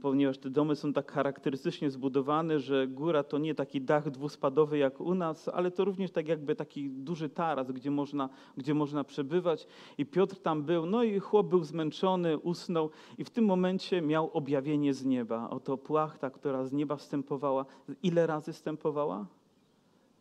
ponieważ 0.02 0.38
te 0.38 0.50
domy 0.50 0.76
są 0.76 0.92
tak 0.92 1.12
charakterystycznie 1.12 1.90
zbudowane, 1.90 2.60
że 2.60 2.86
góra 2.86 3.22
to 3.22 3.38
nie 3.38 3.54
taki 3.54 3.80
dach 3.80 4.10
dwuspadowy 4.10 4.78
jak 4.78 5.00
u 5.00 5.14
nas, 5.14 5.48
ale 5.48 5.70
to 5.70 5.84
również 5.84 6.10
tak 6.10 6.28
jakby 6.28 6.56
taki 6.56 6.90
duży 6.90 7.28
taras, 7.28 7.70
gdzie 7.72 7.90
można, 7.90 8.28
gdzie 8.56 8.74
można 8.74 9.04
przebywać. 9.04 9.66
I 9.98 10.06
Piotr 10.06 10.36
tam 10.36 10.62
był, 10.62 10.86
no 10.86 11.02
i 11.02 11.18
chłop 11.18 11.46
był 11.46 11.64
zmęczony, 11.64 12.38
usnął 12.38 12.90
i 13.18 13.24
w 13.24 13.30
tym 13.30 13.44
momencie 13.44 14.02
miał 14.02 14.30
objawienie 14.32 14.94
z 14.94 15.04
nieba. 15.04 15.50
Oto 15.50 15.76
płachta, 15.76 16.30
która 16.30 16.64
z 16.64 16.72
nieba 16.72 16.96
wstępowała. 16.96 17.64
Ile 18.02 18.26
razy 18.26 18.52
wstępowała? 18.52 19.26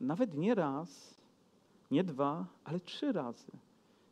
Nawet 0.01 0.37
nie 0.37 0.55
raz, 0.55 1.21
nie 1.91 2.03
dwa, 2.03 2.45
ale 2.63 2.79
trzy 2.79 3.11
razy. 3.11 3.51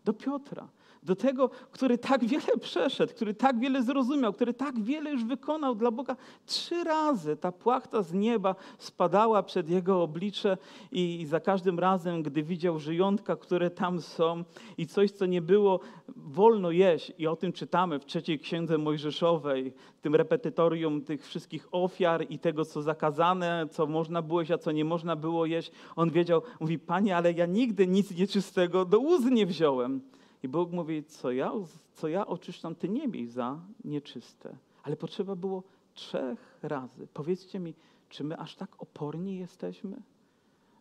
Do 0.06 0.14
Piotra 0.14 0.68
do 1.04 1.16
tego, 1.16 1.50
który 1.72 1.98
tak 1.98 2.26
wiele 2.26 2.58
przeszedł, 2.62 3.14
który 3.14 3.34
tak 3.34 3.60
wiele 3.60 3.84
zrozumiał, 3.84 4.34
który 4.34 4.54
tak 4.54 4.84
wiele 4.84 5.12
już 5.12 5.24
wykonał 5.26 5.76
dla 5.76 5.92
Boga. 5.92 6.16
Trzy 6.46 6.84
razy 6.84 7.38
ta 7.38 7.52
płachta 7.52 8.02
z 8.02 8.14
nieba 8.14 8.56
spadała 8.78 9.44
przed 9.44 9.70
jego 9.70 10.04
oblicze 10.04 10.58
i 10.92 11.26
za 11.26 11.40
każdym 11.40 11.80
razem, 11.80 12.24
gdy 12.24 12.44
widział 12.44 12.80
żyjątka, 12.80 13.36
które 13.36 13.70
tam 13.70 14.02
są 14.02 14.44
i 14.78 14.88
coś, 14.88 15.12
co 15.12 15.26
nie 15.26 15.42
było 15.42 15.80
wolno 16.16 16.72
jeść, 16.72 17.12
i 17.18 17.28
o 17.28 17.36
tym 17.36 17.54
czytamy 17.54 18.00
w 18.00 18.06
trzeciej 18.06 18.40
księdze 18.40 18.78
Mojżeszowej, 18.78 19.74
tym 20.02 20.16
repetytorium 20.16 21.02
tych 21.02 21.26
wszystkich 21.26 21.68
ofiar 21.72 22.26
i 22.30 22.40
tego, 22.40 22.66
co 22.66 22.82
zakazane, 22.82 23.68
co 23.72 23.88
można 23.88 24.22
było 24.22 24.40
jeść, 24.40 24.52
a 24.52 24.58
co 24.58 24.72
nie 24.72 24.86
można 24.86 25.16
było 25.16 25.46
jeść, 25.46 25.72
on 25.96 26.10
wiedział, 26.10 26.42
mówi, 26.60 26.80
Panie, 26.80 27.18
ale 27.18 27.32
ja 27.32 27.46
nigdy 27.46 27.88
nic 27.88 28.12
nieczystego 28.12 28.86
do 28.86 29.00
ust 29.00 29.26
nie 29.26 29.46
wziąłem. 29.46 30.02
I 30.44 30.48
Bóg 30.48 30.72
mówi, 30.72 31.04
co 31.04 31.32
ja, 31.32 31.52
co 31.94 32.08
ja 32.08 32.28
oczyszczam, 32.28 32.76
ty 32.76 32.90
nie 32.90 33.08
miej 33.08 33.28
za 33.28 33.60
nieczyste. 33.84 34.58
Ale 34.84 34.96
potrzeba 34.96 35.36
było 35.36 35.64
trzech 35.94 36.60
razy. 36.62 37.08
Powiedzcie 37.14 37.60
mi, 37.60 37.74
czy 38.10 38.24
my 38.24 38.38
aż 38.38 38.56
tak 38.56 38.82
oporni 38.82 39.38
jesteśmy? 39.38 40.02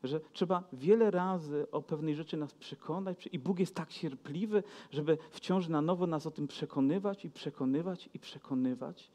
Że 0.05 0.21
trzeba 0.33 0.63
wiele 0.73 1.11
razy 1.11 1.67
o 1.71 1.83
pewnej 1.83 2.15
rzeczy 2.15 2.37
nas 2.37 2.55
przekonać 2.55 3.29
i 3.33 3.39
Bóg 3.39 3.59
jest 3.59 3.75
tak 3.75 3.89
cierpliwy, 3.93 4.63
żeby 4.91 5.19
wciąż 5.31 5.69
na 5.69 5.83
nowo 5.83 6.07
nas 6.07 6.27
o 6.27 6.31
tym 6.31 6.49
przekonywać 6.49 7.25
i 7.25 7.31
przekonywać 7.31 8.09
i 8.15 8.19
przekonywać. 8.19 9.11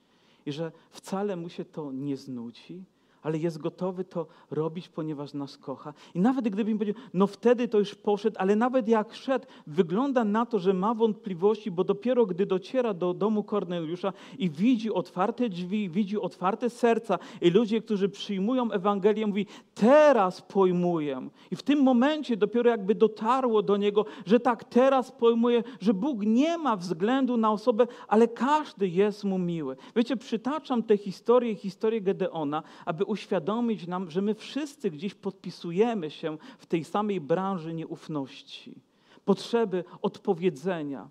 I 0.45 0.51
że 0.51 0.71
wcale 0.89 1.35
mu 1.35 1.49
się 1.49 1.65
to 1.65 1.91
nie 1.91 2.17
znudzi, 2.17 2.83
ale 3.23 3.37
jest 3.37 3.57
gotowy 3.57 4.03
to 4.03 4.27
robić, 4.51 4.89
ponieważ 4.89 5.33
nas 5.33 5.57
kocha. 5.57 5.93
I 6.13 6.19
nawet 6.19 6.49
gdyby 6.49 6.73
mi 6.73 6.79
powiedział, 6.79 7.03
no 7.13 7.27
wtedy 7.27 7.67
to 7.67 7.79
już 7.79 7.95
poszedł, 7.95 8.35
ale 8.39 8.55
nawet 8.55 8.87
jak 8.87 9.13
szedł, 9.13 9.45
wygląda 9.67 10.23
na 10.23 10.45
to, 10.45 10.59
że 10.59 10.73
ma 10.73 10.93
wątpliwości, 10.93 11.71
bo 11.71 11.83
dopiero 11.83 12.25
gdy 12.25 12.45
dociera 12.45 12.93
do 12.93 13.13
domu 13.13 13.43
Korneliusza 13.43 14.13
i 14.37 14.49
widzi 14.49 14.93
otwarte 14.93 15.49
drzwi, 15.49 15.89
widzi 15.89 16.19
otwarte 16.19 16.69
serca 16.69 17.19
i 17.41 17.49
ludzie, 17.49 17.81
którzy 17.81 18.09
przyjmują 18.09 18.71
Ewangelię, 18.71 19.27
mówi, 19.27 19.45
teraz 19.75 20.41
pojmuję. 20.41 21.29
I 21.51 21.55
w 21.55 21.63
tym 21.63 21.81
momencie 21.81 22.37
dopiero 22.37 22.69
jakby 22.69 22.95
dotarło 22.95 23.61
do 23.61 23.77
niego, 23.77 24.05
że 24.25 24.39
tak, 24.39 24.63
teraz 24.63 25.11
pojmuje, 25.11 25.63
że 25.79 25.93
Bóg 25.93 26.21
nie 26.25 26.57
ma 26.57 26.75
względu 26.75 27.37
na 27.37 27.51
osobę, 27.51 27.87
ale 28.07 28.27
każdy 28.27 28.87
jest 28.87 29.23
mu 29.23 29.39
miły. 29.39 29.75
Wiecie, 29.95 30.17
przytaczam 30.17 30.83
tę 30.83 30.97
historię, 30.97 31.55
historię 31.55 32.01
Gedeona, 32.01 32.63
aby 32.85 33.05
uświadomić 33.13 33.87
nam, 33.87 34.11
że 34.11 34.21
my 34.21 34.35
wszyscy 34.35 34.91
gdzieś 34.91 35.13
podpisujemy 35.13 36.11
się 36.11 36.37
w 36.57 36.65
tej 36.65 36.83
samej 36.83 37.21
branży 37.21 37.73
nieufności, 37.73 38.75
potrzeby 39.25 39.83
odpowiedzenia. 40.01 41.09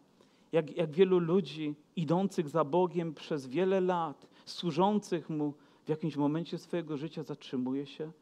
Jak, 0.52 0.76
jak 0.76 0.90
wielu 0.90 1.18
ludzi 1.18 1.74
idących 1.96 2.48
za 2.48 2.64
Bogiem 2.64 3.14
przez 3.14 3.46
wiele 3.46 3.80
lat, 3.80 4.26
służących 4.44 5.30
Mu, 5.30 5.54
w 5.84 5.88
jakimś 5.88 6.16
momencie 6.16 6.58
swojego 6.58 6.96
życia 6.96 7.22
zatrzymuje 7.22 7.86
się 7.86 8.12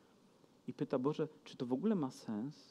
i 0.68 0.72
pyta: 0.72 0.98
Boże, 0.98 1.28
czy 1.44 1.56
to 1.56 1.66
w 1.66 1.72
ogóle 1.72 1.94
ma 1.94 2.10
sens? 2.10 2.69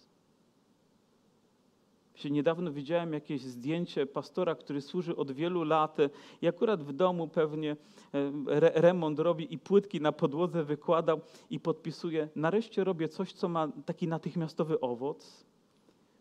Niedawno 2.26 2.72
widziałem 2.72 3.14
jakieś 3.14 3.42
zdjęcie 3.42 4.06
pastora, 4.06 4.56
który 4.56 4.82
służy 4.82 5.16
od 5.16 5.32
wielu 5.32 5.64
lat 5.64 5.98
i 6.42 6.48
akurat 6.48 6.84
w 6.84 6.94
domu 6.94 7.28
pewnie 7.28 7.72
e, 7.72 8.60
remont 8.60 9.20
robi 9.20 9.54
i 9.54 9.58
płytki 9.58 10.02
na 10.02 10.12
podłodze 10.12 10.64
wykładał 10.64 11.22
i 11.50 11.60
podpisuje. 11.60 12.30
Nareszcie 12.36 12.84
robię 12.84 13.08
coś, 13.08 13.34
co 13.34 13.50
ma 13.50 13.68
taki 13.86 14.08
natychmiastowy 14.08 14.80
owoc. 14.80 15.46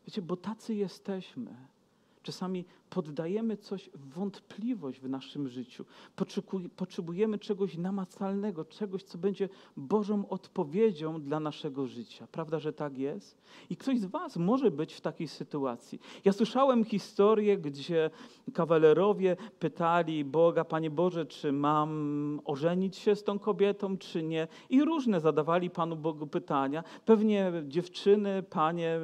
Wiecie, 0.07 0.23
bo 0.23 0.37
tacy 0.37 0.75
jesteśmy. 0.75 1.57
Czasami 2.23 2.65
poddajemy 2.91 3.57
coś 3.57 3.91
wątpliwość 3.95 5.01
w 5.01 5.09
naszym 5.09 5.49
życiu. 5.49 5.85
Potrzebujemy 6.77 7.39
czegoś 7.39 7.77
namacalnego, 7.77 8.65
czegoś, 8.65 9.03
co 9.03 9.19
będzie 9.19 9.49
Bożą 9.77 10.29
odpowiedzią 10.29 11.23
dla 11.23 11.41
naszego 11.41 11.87
życia. 11.87 12.27
Prawda, 12.33 12.59
że 12.59 12.73
tak 12.73 12.99
jest? 12.99 13.43
I 13.71 13.77
ktoś 13.77 14.01
z 14.01 14.05
Was 14.05 14.37
może 14.37 14.71
być 14.71 14.95
w 14.95 15.01
takiej 15.01 15.29
sytuacji. 15.29 16.01
Ja 16.25 16.33
słyszałem 16.33 16.85
historię, 16.85 17.59
gdzie 17.59 18.11
kawalerowie 18.55 19.37
pytali 19.59 20.25
Boga, 20.25 20.65
Panie 20.65 20.91
Boże, 20.91 21.27
czy 21.27 21.53
mam 21.53 22.41
ożenić 22.45 22.97
się 22.97 23.17
z 23.17 23.25
tą 23.25 23.39
kobietą, 23.39 23.99
czy 23.99 24.23
nie? 24.23 24.49
I 24.71 24.85
różne 24.85 25.21
zadawali 25.21 25.71
Panu 25.71 25.97
Bogu 25.97 26.27
pytania. 26.27 26.85
Pewnie 27.05 27.53
dziewczyny, 27.67 28.43
panie, 28.43 29.01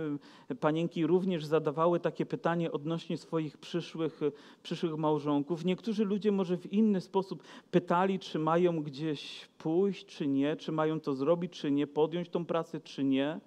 panienki 0.61 1.07
również 1.07 1.45
zadawały 1.45 2.01
takie 2.01 2.27
pytanie 2.27 2.73
odnośnie 2.73 3.19
swoich 3.19 3.59
przyszłości 3.59 3.74
przyszłych, 3.75 4.21
przyszłych 4.63 4.97
małżonków. 4.97 5.65
Niektórzy 5.65 6.05
ludzie 6.05 6.33
może 6.33 6.57
w 6.57 6.73
inny 6.73 7.01
sposób 7.01 7.43
pytali, 7.71 8.19
czy 8.19 8.39
mają 8.39 8.83
gdzieś 8.83 9.49
pójść, 9.59 10.07
czy 10.07 10.27
nie, 10.27 10.57
czy 10.57 10.73
mają 10.73 11.01
to 11.01 11.15
zrobić, 11.15 11.53
czy 11.53 11.71
nie, 11.71 11.87
podjąć 11.87 12.29
tą 12.29 12.45
pracę, 12.45 12.81
czy 12.81 13.05
nie, 13.05 13.41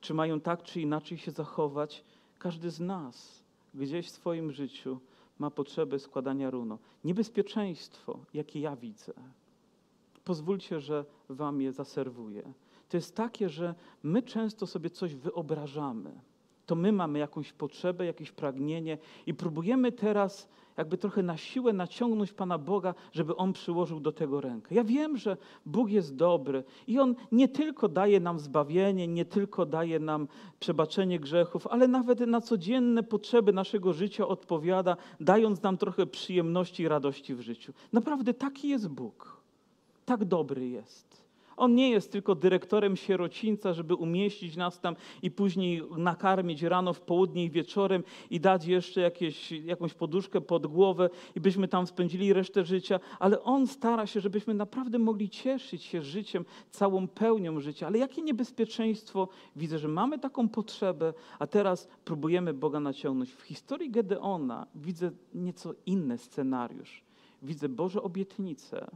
czy 0.00 0.14
mają 0.14 0.40
tak, 0.40 0.62
czy 0.62 0.80
inaczej 0.80 1.18
się 1.18 1.30
zachować. 1.30 2.04
Każdy 2.38 2.70
z 2.70 2.80
nas 2.80 3.42
gdzieś 3.74 4.06
w 4.06 4.10
swoim 4.10 4.52
życiu 4.52 5.00
ma 5.38 5.50
potrzebę 5.50 5.98
składania 5.98 6.50
runo. 6.50 6.78
Niebezpieczeństwo, 7.04 8.18
jakie 8.34 8.60
ja 8.60 8.76
widzę, 8.76 9.12
pozwólcie, 10.24 10.80
że 10.80 11.04
wam 11.28 11.60
je 11.60 11.72
zaserwuję. 11.72 12.52
To 12.88 12.96
jest 12.96 13.16
takie, 13.16 13.48
że 13.48 13.74
my 14.02 14.22
często 14.22 14.66
sobie 14.66 14.90
coś 14.90 15.14
wyobrażamy. 15.14 16.20
To 16.70 16.76
my 16.76 16.92
mamy 16.92 17.18
jakąś 17.18 17.52
potrzebę, 17.52 18.06
jakieś 18.06 18.32
pragnienie 18.32 18.98
i 19.26 19.34
próbujemy 19.34 19.92
teraz 19.92 20.48
jakby 20.76 20.98
trochę 20.98 21.22
na 21.22 21.36
siłę 21.36 21.72
naciągnąć 21.72 22.32
Pana 22.32 22.58
Boga, 22.58 22.94
żeby 23.12 23.36
On 23.36 23.52
przyłożył 23.52 24.00
do 24.00 24.12
tego 24.12 24.40
rękę. 24.40 24.74
Ja 24.74 24.84
wiem, 24.84 25.16
że 25.16 25.36
Bóg 25.66 25.90
jest 25.90 26.16
dobry 26.16 26.64
i 26.86 26.98
On 26.98 27.14
nie 27.32 27.48
tylko 27.48 27.88
daje 27.88 28.20
nam 28.20 28.38
zbawienie, 28.38 29.08
nie 29.08 29.24
tylko 29.24 29.66
daje 29.66 29.98
nam 29.98 30.28
przebaczenie 30.60 31.20
grzechów, 31.20 31.66
ale 31.66 31.88
nawet 31.88 32.20
na 32.20 32.40
codzienne 32.40 33.02
potrzeby 33.02 33.52
naszego 33.52 33.92
życia 33.92 34.28
odpowiada, 34.28 34.96
dając 35.20 35.62
nam 35.62 35.76
trochę 35.76 36.06
przyjemności 36.06 36.82
i 36.82 36.88
radości 36.88 37.34
w 37.34 37.40
życiu. 37.40 37.72
Naprawdę 37.92 38.34
taki 38.34 38.68
jest 38.68 38.88
Bóg. 38.88 39.36
Tak 40.04 40.24
dobry 40.24 40.68
jest. 40.68 41.29
On 41.60 41.74
nie 41.74 41.90
jest 41.90 42.12
tylko 42.12 42.34
dyrektorem 42.34 42.96
sierocińca, 42.96 43.72
żeby 43.72 43.94
umieścić 43.94 44.56
nas 44.56 44.80
tam 44.80 44.96
i 45.22 45.30
później 45.30 45.82
nakarmić 45.96 46.62
rano, 46.62 46.92
w 46.92 47.00
południe 47.00 47.44
i 47.44 47.50
wieczorem 47.50 48.04
i 48.30 48.40
dać 48.40 48.66
jeszcze 48.66 49.00
jakieś, 49.00 49.52
jakąś 49.52 49.94
poduszkę 49.94 50.40
pod 50.40 50.66
głowę 50.66 51.10
i 51.36 51.40
byśmy 51.40 51.68
tam 51.68 51.86
spędzili 51.86 52.32
resztę 52.32 52.64
życia, 52.64 53.00
ale 53.18 53.42
On 53.42 53.66
stara 53.66 54.06
się, 54.06 54.20
żebyśmy 54.20 54.54
naprawdę 54.54 54.98
mogli 54.98 55.30
cieszyć 55.30 55.82
się 55.82 56.02
życiem, 56.02 56.44
całą 56.70 57.08
pełnią 57.08 57.60
życia. 57.60 57.86
Ale 57.86 57.98
jakie 57.98 58.22
niebezpieczeństwo 58.22 59.28
widzę, 59.56 59.78
że 59.78 59.88
mamy 59.88 60.18
taką 60.18 60.48
potrzebę, 60.48 61.12
a 61.38 61.46
teraz 61.46 61.88
próbujemy 62.04 62.54
Boga 62.54 62.80
naciągnąć. 62.80 63.30
W 63.30 63.42
historii 63.42 63.90
Gedeona 63.90 64.66
widzę 64.74 65.10
nieco 65.34 65.74
inny 65.86 66.18
scenariusz. 66.18 67.02
Widzę 67.42 67.68
Boże 67.68 68.02
obietnice, 68.02 68.86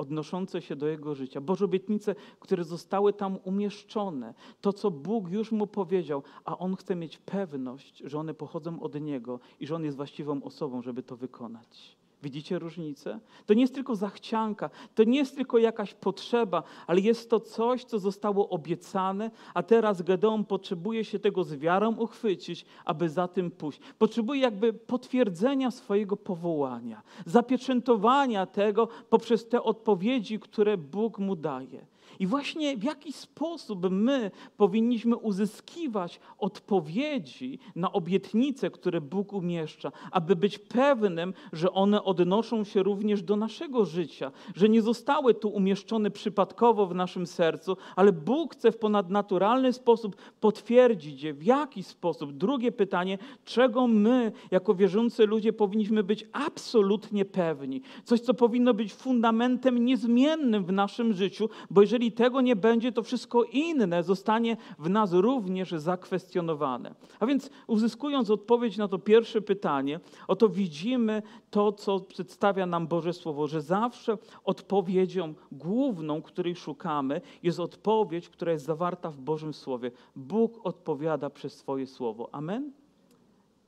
odnoszące 0.00 0.62
się 0.62 0.76
do 0.76 0.86
jego 0.86 1.14
życia, 1.14 1.40
Boże 1.40 1.64
obietnice, 1.64 2.14
które 2.40 2.64
zostały 2.64 3.12
tam 3.12 3.38
umieszczone, 3.44 4.34
to 4.60 4.72
co 4.72 4.90
Bóg 4.90 5.30
już 5.30 5.52
mu 5.52 5.66
powiedział, 5.66 6.22
a 6.44 6.58
on 6.58 6.76
chce 6.76 6.96
mieć 6.96 7.18
pewność, 7.18 8.02
że 8.04 8.18
one 8.18 8.34
pochodzą 8.34 8.80
od 8.80 9.00
niego 9.00 9.40
i 9.60 9.66
że 9.66 9.76
on 9.76 9.84
jest 9.84 9.96
właściwą 9.96 10.42
osobą, 10.42 10.82
żeby 10.82 11.02
to 11.02 11.16
wykonać. 11.16 11.99
Widzicie 12.22 12.58
różnicę? 12.58 13.20
To 13.46 13.54
nie 13.54 13.60
jest 13.60 13.74
tylko 13.74 13.96
zachcianka, 13.96 14.70
to 14.94 15.04
nie 15.04 15.18
jest 15.18 15.34
tylko 15.34 15.58
jakaś 15.58 15.94
potrzeba, 15.94 16.62
ale 16.86 17.00
jest 17.00 17.30
to 17.30 17.40
coś, 17.40 17.84
co 17.84 17.98
zostało 17.98 18.48
obiecane, 18.48 19.30
a 19.54 19.62
teraz 19.62 20.02
Gedeon 20.02 20.44
potrzebuje 20.44 21.04
się 21.04 21.18
tego 21.18 21.44
z 21.44 21.54
wiarą 21.54 21.96
uchwycić, 21.96 22.64
aby 22.84 23.08
za 23.08 23.28
tym 23.28 23.50
pójść. 23.50 23.80
Potrzebuje 23.98 24.40
jakby 24.40 24.72
potwierdzenia 24.72 25.70
swojego 25.70 26.16
powołania, 26.16 27.02
zapieczętowania 27.26 28.46
tego 28.46 28.88
poprzez 29.10 29.48
te 29.48 29.62
odpowiedzi, 29.62 30.40
które 30.40 30.76
Bóg 30.76 31.18
mu 31.18 31.36
daje. 31.36 31.86
I 32.20 32.26
właśnie 32.26 32.76
w 32.76 32.84
jaki 32.84 33.12
sposób 33.12 33.86
my 33.90 34.30
powinniśmy 34.56 35.16
uzyskiwać 35.16 36.20
odpowiedzi 36.38 37.58
na 37.76 37.92
obietnice, 37.92 38.70
które 38.70 39.00
Bóg 39.00 39.32
umieszcza, 39.32 39.92
aby 40.10 40.36
być 40.36 40.58
pewnym, 40.58 41.34
że 41.52 41.72
one 41.72 42.04
odnoszą 42.04 42.64
się 42.64 42.82
również 42.82 43.22
do 43.22 43.36
naszego 43.36 43.84
życia, 43.84 44.32
że 44.54 44.68
nie 44.68 44.82
zostały 44.82 45.34
tu 45.34 45.48
umieszczone 45.48 46.10
przypadkowo 46.10 46.86
w 46.86 46.94
naszym 46.94 47.26
sercu, 47.26 47.76
ale 47.96 48.12
Bóg 48.12 48.54
chce 48.54 48.72
w 48.72 48.78
ponadnaturalny 48.78 49.72
sposób 49.72 50.16
potwierdzić 50.40 51.22
je. 51.22 51.34
W 51.34 51.42
jaki 51.42 51.82
sposób? 51.82 52.32
Drugie 52.32 52.72
pytanie, 52.72 53.18
czego 53.44 53.86
my, 53.86 54.32
jako 54.50 54.74
wierzący 54.74 55.26
ludzie, 55.26 55.52
powinniśmy 55.52 56.02
być 56.02 56.26
absolutnie 56.32 57.24
pewni? 57.24 57.82
Coś, 58.04 58.20
co 58.20 58.34
powinno 58.34 58.74
być 58.74 58.94
fundamentem 58.94 59.84
niezmiennym 59.84 60.64
w 60.64 60.72
naszym 60.72 61.12
życiu, 61.12 61.48
bo 61.70 61.80
jeżeli 61.80 62.09
tego 62.12 62.40
nie 62.40 62.56
będzie, 62.56 62.92
to 62.92 63.02
wszystko 63.02 63.44
inne 63.44 64.02
zostanie 64.02 64.56
w 64.78 64.90
nas 64.90 65.12
również 65.12 65.70
zakwestionowane. 65.70 66.94
A 67.20 67.26
więc 67.26 67.50
uzyskując 67.66 68.30
odpowiedź 68.30 68.76
na 68.76 68.88
to 68.88 68.98
pierwsze 68.98 69.40
pytanie, 69.40 70.00
oto 70.28 70.48
widzimy 70.48 71.22
to, 71.50 71.72
co 71.72 72.00
przedstawia 72.00 72.66
nam 72.66 72.86
Boże 72.86 73.12
Słowo, 73.12 73.46
że 73.46 73.62
zawsze 73.62 74.18
odpowiedzią 74.44 75.34
główną, 75.52 76.22
której 76.22 76.56
szukamy, 76.56 77.20
jest 77.42 77.60
odpowiedź, 77.60 78.28
która 78.28 78.52
jest 78.52 78.64
zawarta 78.64 79.10
w 79.10 79.18
Bożym 79.18 79.54
Słowie. 79.54 79.90
Bóg 80.16 80.60
odpowiada 80.66 81.30
przez 81.30 81.56
swoje 81.56 81.86
Słowo. 81.86 82.28
Amen? 82.32 82.72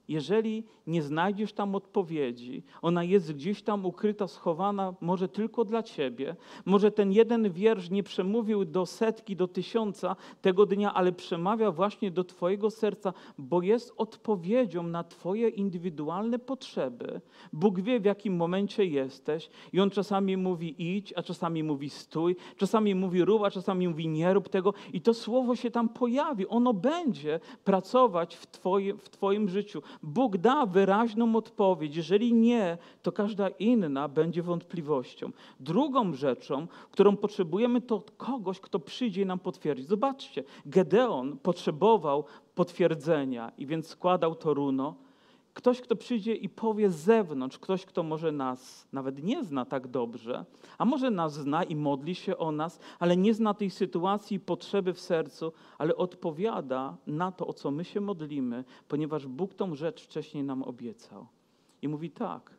Jeżeli 0.09 0.65
nie 0.87 1.03
znajdziesz 1.03 1.53
tam 1.53 1.75
odpowiedzi, 1.75 2.63
ona 2.83 3.05
jest 3.05 3.33
gdzieś 3.33 3.63
tam 3.63 3.87
ukryta, 3.87 4.29
schowana, 4.29 4.95
może 5.01 5.29
tylko 5.29 5.65
dla 5.65 5.83
ciebie. 5.83 6.37
Może 6.65 6.91
ten 6.91 7.13
jeden 7.13 7.51
wiersz 7.51 7.91
nie 7.91 8.03
przemówił 8.03 8.65
do 8.65 8.87
setki, 8.87 9.37
do 9.37 9.49
tysiąca 9.49 10.17
tego 10.41 10.67
dnia, 10.67 10.95
ale 10.95 11.13
przemawia 11.13 11.71
właśnie 11.71 12.11
do 12.11 12.25
Twojego 12.25 12.71
serca, 12.71 13.13
bo 13.39 13.63
jest 13.63 13.95
odpowiedzią 13.97 14.83
na 14.83 15.05
Twoje 15.05 15.49
indywidualne 15.49 16.39
potrzeby. 16.39 17.21
Bóg 17.53 17.81
wie, 17.81 18.01
w 18.01 18.05
jakim 18.05 18.37
momencie 18.37 18.85
jesteś, 18.85 19.51
i 19.73 19.81
On 19.81 19.91
czasami 19.91 20.37
mówi 20.37 20.97
idź, 20.97 21.13
a 21.17 21.23
czasami 21.23 21.63
mówi 21.63 21.91
stój, 21.91 22.37
czasami 22.57 22.95
mówi 22.95 23.25
rób, 23.25 23.43
a 23.43 23.51
czasami 23.51 23.89
mówi 23.89 24.09
nie 24.09 24.35
rób 24.35 24.49
tego, 24.49 24.75
i 24.93 25.01
to 25.01 25.15
słowo 25.15 25.57
się 25.57 25.71
tam 25.71 25.89
pojawi. 25.89 26.49
Ono 26.49 26.75
będzie 26.75 27.41
pracować 27.65 28.37
w, 28.37 28.47
twoje, 28.47 28.95
w 28.95 29.09
Twoim 29.09 29.49
życiu. 29.49 29.83
Bóg 30.03 30.37
da 30.37 30.67
wyraźną 30.67 31.37
odpowiedź. 31.37 31.97
Jeżeli 31.97 32.35
nie, 32.35 32.79
to 33.03 33.13
każda 33.13 33.49
inna 33.49 34.09
będzie 34.09 34.43
wątpliwością. 34.43 35.31
Drugą 35.61 36.15
rzeczą, 36.15 36.67
którą 36.91 37.17
potrzebujemy, 37.17 37.81
to 37.81 38.03
kogoś, 38.17 38.61
kto 38.61 38.79
przyjdzie 38.79 39.23
i 39.23 39.27
nam 39.27 39.39
potwierdzi. 39.39 39.83
Zobaczcie, 39.83 40.45
Gedeon 40.67 41.39
potrzebował 41.39 42.25
potwierdzenia 42.55 43.53
i 43.59 43.67
więc 43.67 43.89
składał 43.89 44.35
to 44.35 44.55
runo. 44.55 44.95
Ktoś, 45.55 45.81
kto 45.81 45.97
przyjdzie 45.97 46.35
i 46.35 46.49
powie 46.49 46.91
z 46.91 46.97
zewnątrz, 46.97 47.59
ktoś, 47.59 47.87
kto 47.87 48.03
może 48.03 48.33
nas 48.33 48.89
nawet 48.93 49.23
nie 49.23 49.45
zna 49.45 49.65
tak 49.65 49.89
dobrze, 49.89 50.45
a 50.79 50.85
może 50.85 51.11
nas 51.11 51.35
zna 51.35 51.65
i 51.65 51.77
modli 51.77 52.15
się 52.15 52.37
o 52.37 52.53
nas, 52.53 52.81
ale 52.99 53.17
nie 53.17 53.35
zna 53.35 53.55
tej 53.55 53.71
sytuacji 53.71 54.37
i 54.37 54.41
potrzeby 54.41 54.93
w 54.93 55.01
sercu, 55.01 55.53
ale 55.79 55.97
odpowiada 55.97 56.97
na 57.07 57.33
to, 57.33 57.47
o 57.47 57.53
co 57.53 57.71
my 57.71 57.85
się 57.85 58.01
modlimy, 58.01 58.65
ponieważ 58.89 59.27
Bóg 59.27 59.55
tą 59.55 59.75
rzecz 59.75 60.03
wcześniej 60.03 60.45
nam 60.45 60.63
obiecał. 60.63 61.27
I 61.83 61.89
mówi 61.89 62.11
tak, 62.11 62.51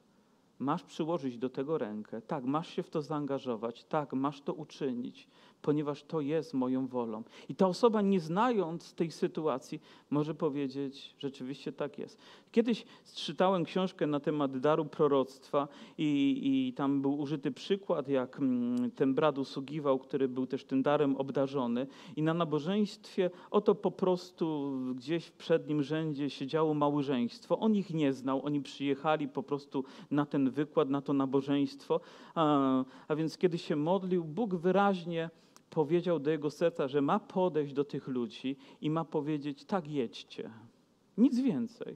masz 0.59 0.83
przyłożyć 0.83 1.37
do 1.37 1.49
tego 1.49 1.77
rękę, 1.77 2.21
tak, 2.21 2.43
masz 2.43 2.69
się 2.69 2.83
w 2.83 2.89
to 2.89 3.01
zaangażować, 3.01 3.83
tak, 3.83 4.13
masz 4.13 4.41
to 4.41 4.53
uczynić, 4.53 5.27
ponieważ 5.63 6.03
to 6.03 6.21
jest 6.21 6.53
moją 6.53 6.87
wolą. 6.87 7.23
I 7.49 7.55
ta 7.55 7.67
osoba, 7.67 8.01
nie 8.01 8.19
znając 8.19 8.93
tej 8.93 9.11
sytuacji, 9.11 9.81
może 10.09 10.35
powiedzieć, 10.35 11.15
rzeczywiście 11.19 11.71
tak 11.71 11.99
jest. 11.99 12.17
Kiedyś 12.51 12.85
czytałem 13.15 13.65
książkę 13.65 14.07
na 14.07 14.19
temat 14.19 14.57
daru 14.57 14.85
proroctwa 14.85 15.67
i, 15.97 16.39
i 16.43 16.73
tam 16.73 17.01
był 17.01 17.19
użyty 17.19 17.51
przykład, 17.51 18.07
jak 18.07 18.39
mm, 18.39 18.91
ten 18.91 19.13
brat 19.13 19.37
usługiwał, 19.37 19.99
który 19.99 20.27
był 20.27 20.47
też 20.47 20.65
tym 20.65 20.83
darem 20.83 21.15
obdarzony 21.15 21.87
i 22.15 22.21
na 22.21 22.33
nabożeństwie 22.33 23.29
oto 23.51 23.75
po 23.75 23.91
prostu 23.91 24.71
gdzieś 24.95 25.25
w 25.25 25.31
przednim 25.31 25.83
rzędzie 25.83 26.29
siedziało 26.29 26.73
małżeństwo. 26.73 27.59
On 27.59 27.75
ich 27.75 27.93
nie 27.93 28.13
znał, 28.13 28.45
oni 28.45 28.61
przyjechali 28.61 29.27
po 29.27 29.43
prostu 29.43 29.83
na 30.11 30.25
ten 30.25 30.49
wykład, 30.49 30.89
na 30.89 31.01
to 31.01 31.13
nabożeństwo, 31.13 31.99
a, 32.35 32.83
a 33.07 33.15
więc 33.15 33.37
kiedy 33.37 33.57
się 33.57 33.75
modlił, 33.75 34.23
Bóg 34.23 34.55
wyraźnie 34.55 35.29
powiedział 35.73 36.19
do 36.19 36.31
jego 36.31 36.49
serca, 36.49 36.87
że 36.87 37.01
ma 37.01 37.19
podejść 37.19 37.73
do 37.73 37.83
tych 37.83 38.07
ludzi 38.07 38.55
i 38.81 38.89
ma 38.89 39.05
powiedzieć: 39.05 39.65
tak, 39.65 39.87
jedźcie. 39.87 40.49
Nic 41.17 41.39
więcej. 41.39 41.95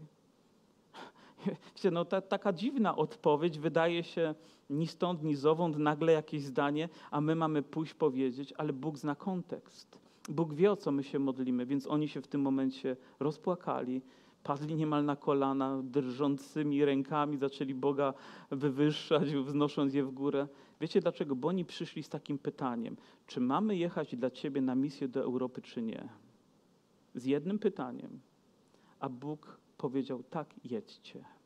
Wiecie, 1.75 1.91
no 1.91 2.05
ta, 2.05 2.21
taka 2.21 2.53
dziwna 2.53 2.95
odpowiedź 2.95 3.59
wydaje 3.59 4.03
się 4.03 4.35
ni 4.69 4.87
stąd, 4.87 5.23
ni 5.23 5.35
zowąd, 5.35 5.77
nagle 5.77 6.13
jakieś 6.13 6.43
zdanie, 6.43 6.89
a 7.11 7.21
my 7.21 7.35
mamy 7.35 7.63
pójść 7.63 7.93
powiedzieć, 7.93 8.53
ale 8.57 8.73
Bóg 8.73 8.97
zna 8.97 9.15
kontekst. 9.15 9.99
Bóg 10.29 10.53
wie, 10.53 10.71
o 10.71 10.75
co 10.75 10.91
my 10.91 11.03
się 11.03 11.19
modlimy, 11.19 11.65
więc 11.65 11.87
oni 11.87 12.07
się 12.07 12.21
w 12.21 12.27
tym 12.27 12.41
momencie 12.41 12.97
rozpłakali, 13.19 14.01
padli 14.43 14.75
niemal 14.75 15.05
na 15.05 15.15
kolana, 15.15 15.81
drżącymi 15.83 16.85
rękami 16.85 17.37
zaczęli 17.37 17.73
Boga 17.73 18.13
wywyższać, 18.51 19.35
wznosząc 19.35 19.93
je 19.93 20.03
w 20.03 20.11
górę. 20.11 20.47
Wiecie 20.81 21.01
dlaczego? 21.01 21.35
Bo 21.35 21.47
oni 21.47 21.65
przyszli 21.65 22.03
z 22.03 22.09
takim 22.09 22.37
pytaniem: 22.37 22.97
czy 23.27 23.39
mamy 23.39 23.75
jechać 23.77 24.15
dla 24.15 24.31
Ciebie 24.31 24.61
na 24.61 24.75
misję 24.75 25.07
do 25.07 25.21
Europy, 25.21 25.61
czy 25.61 25.81
nie? 25.81 26.09
Z 27.15 27.25
jednym 27.25 27.59
pytaniem. 27.59 28.19
A 28.99 29.09
Bóg 29.09 29.57
powiedział: 29.77 30.23
tak, 30.23 30.55
jedźcie. 30.63 31.36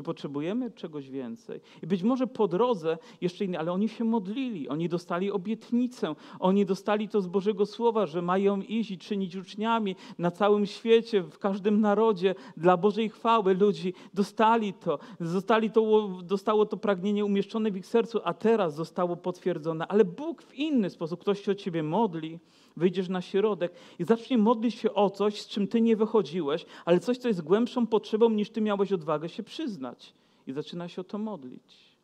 Czy 0.00 0.04
potrzebujemy 0.04 0.70
czegoś 0.70 1.10
więcej? 1.10 1.60
I 1.82 1.86
być 1.86 2.02
może 2.02 2.26
po 2.26 2.48
drodze 2.48 2.98
jeszcze 3.20 3.44
inne, 3.44 3.58
ale 3.58 3.72
oni 3.72 3.88
się 3.88 4.04
modlili, 4.04 4.68
oni 4.68 4.88
dostali 4.88 5.30
obietnicę, 5.30 6.14
oni 6.38 6.66
dostali 6.66 7.08
to 7.08 7.20
z 7.20 7.26
Bożego 7.26 7.66
Słowa, 7.66 8.06
że 8.06 8.22
mają 8.22 8.60
iść 8.60 8.90
i 8.90 8.98
czynić 8.98 9.36
uczniami 9.36 9.96
na 10.18 10.30
całym 10.30 10.66
świecie, 10.66 11.22
w 11.22 11.38
każdym 11.38 11.80
narodzie, 11.80 12.34
dla 12.56 12.76
Bożej 12.76 13.08
chwały 13.08 13.54
ludzi. 13.54 13.94
Dostali 14.14 14.72
to, 14.72 14.98
zostali 15.20 15.70
to, 15.70 16.08
dostało 16.22 16.66
to 16.66 16.76
pragnienie 16.76 17.24
umieszczone 17.24 17.70
w 17.70 17.76
ich 17.76 17.86
sercu, 17.86 18.20
a 18.24 18.34
teraz 18.34 18.74
zostało 18.74 19.16
potwierdzone. 19.16 19.86
Ale 19.86 20.04
Bóg 20.04 20.42
w 20.42 20.54
inny 20.54 20.90
sposób, 20.90 21.20
ktoś 21.20 21.44
się 21.44 21.52
o 21.52 21.54
ciebie 21.54 21.82
modli, 21.82 22.38
wyjdziesz 22.76 23.08
na 23.08 23.22
środek 23.22 23.72
i 23.98 24.04
zacznie 24.04 24.38
modlić 24.38 24.74
się 24.74 24.94
o 24.94 25.10
coś, 25.10 25.40
z 25.40 25.46
czym 25.46 25.68
ty 25.68 25.80
nie 25.80 25.96
wychodziłeś, 25.96 26.66
ale 26.84 27.00
coś, 27.00 27.18
co 27.18 27.28
jest 27.28 27.42
głębszą 27.42 27.86
potrzebą, 27.86 28.30
niż 28.30 28.50
ty 28.50 28.60
miałeś 28.60 28.92
odwagę 28.92 29.28
się 29.28 29.42
przyznać. 29.42 30.14
I 30.46 30.52
zaczyna 30.52 30.88
się 30.88 31.00
o 31.00 31.04
to 31.04 31.18
modlić. 31.18 31.96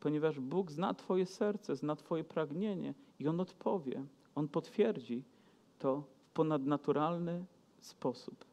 Ponieważ 0.00 0.40
Bóg 0.40 0.70
zna 0.70 0.94
Twoje 0.94 1.26
serce, 1.26 1.76
zna 1.76 1.96
Twoje 1.96 2.24
pragnienie 2.24 2.94
i 3.18 3.28
On 3.28 3.40
odpowie. 3.40 4.04
On 4.34 4.48
potwierdzi 4.48 5.22
to 5.78 6.00
w 6.00 6.30
ponadnaturalny 6.30 7.44
sposób. 7.80 8.44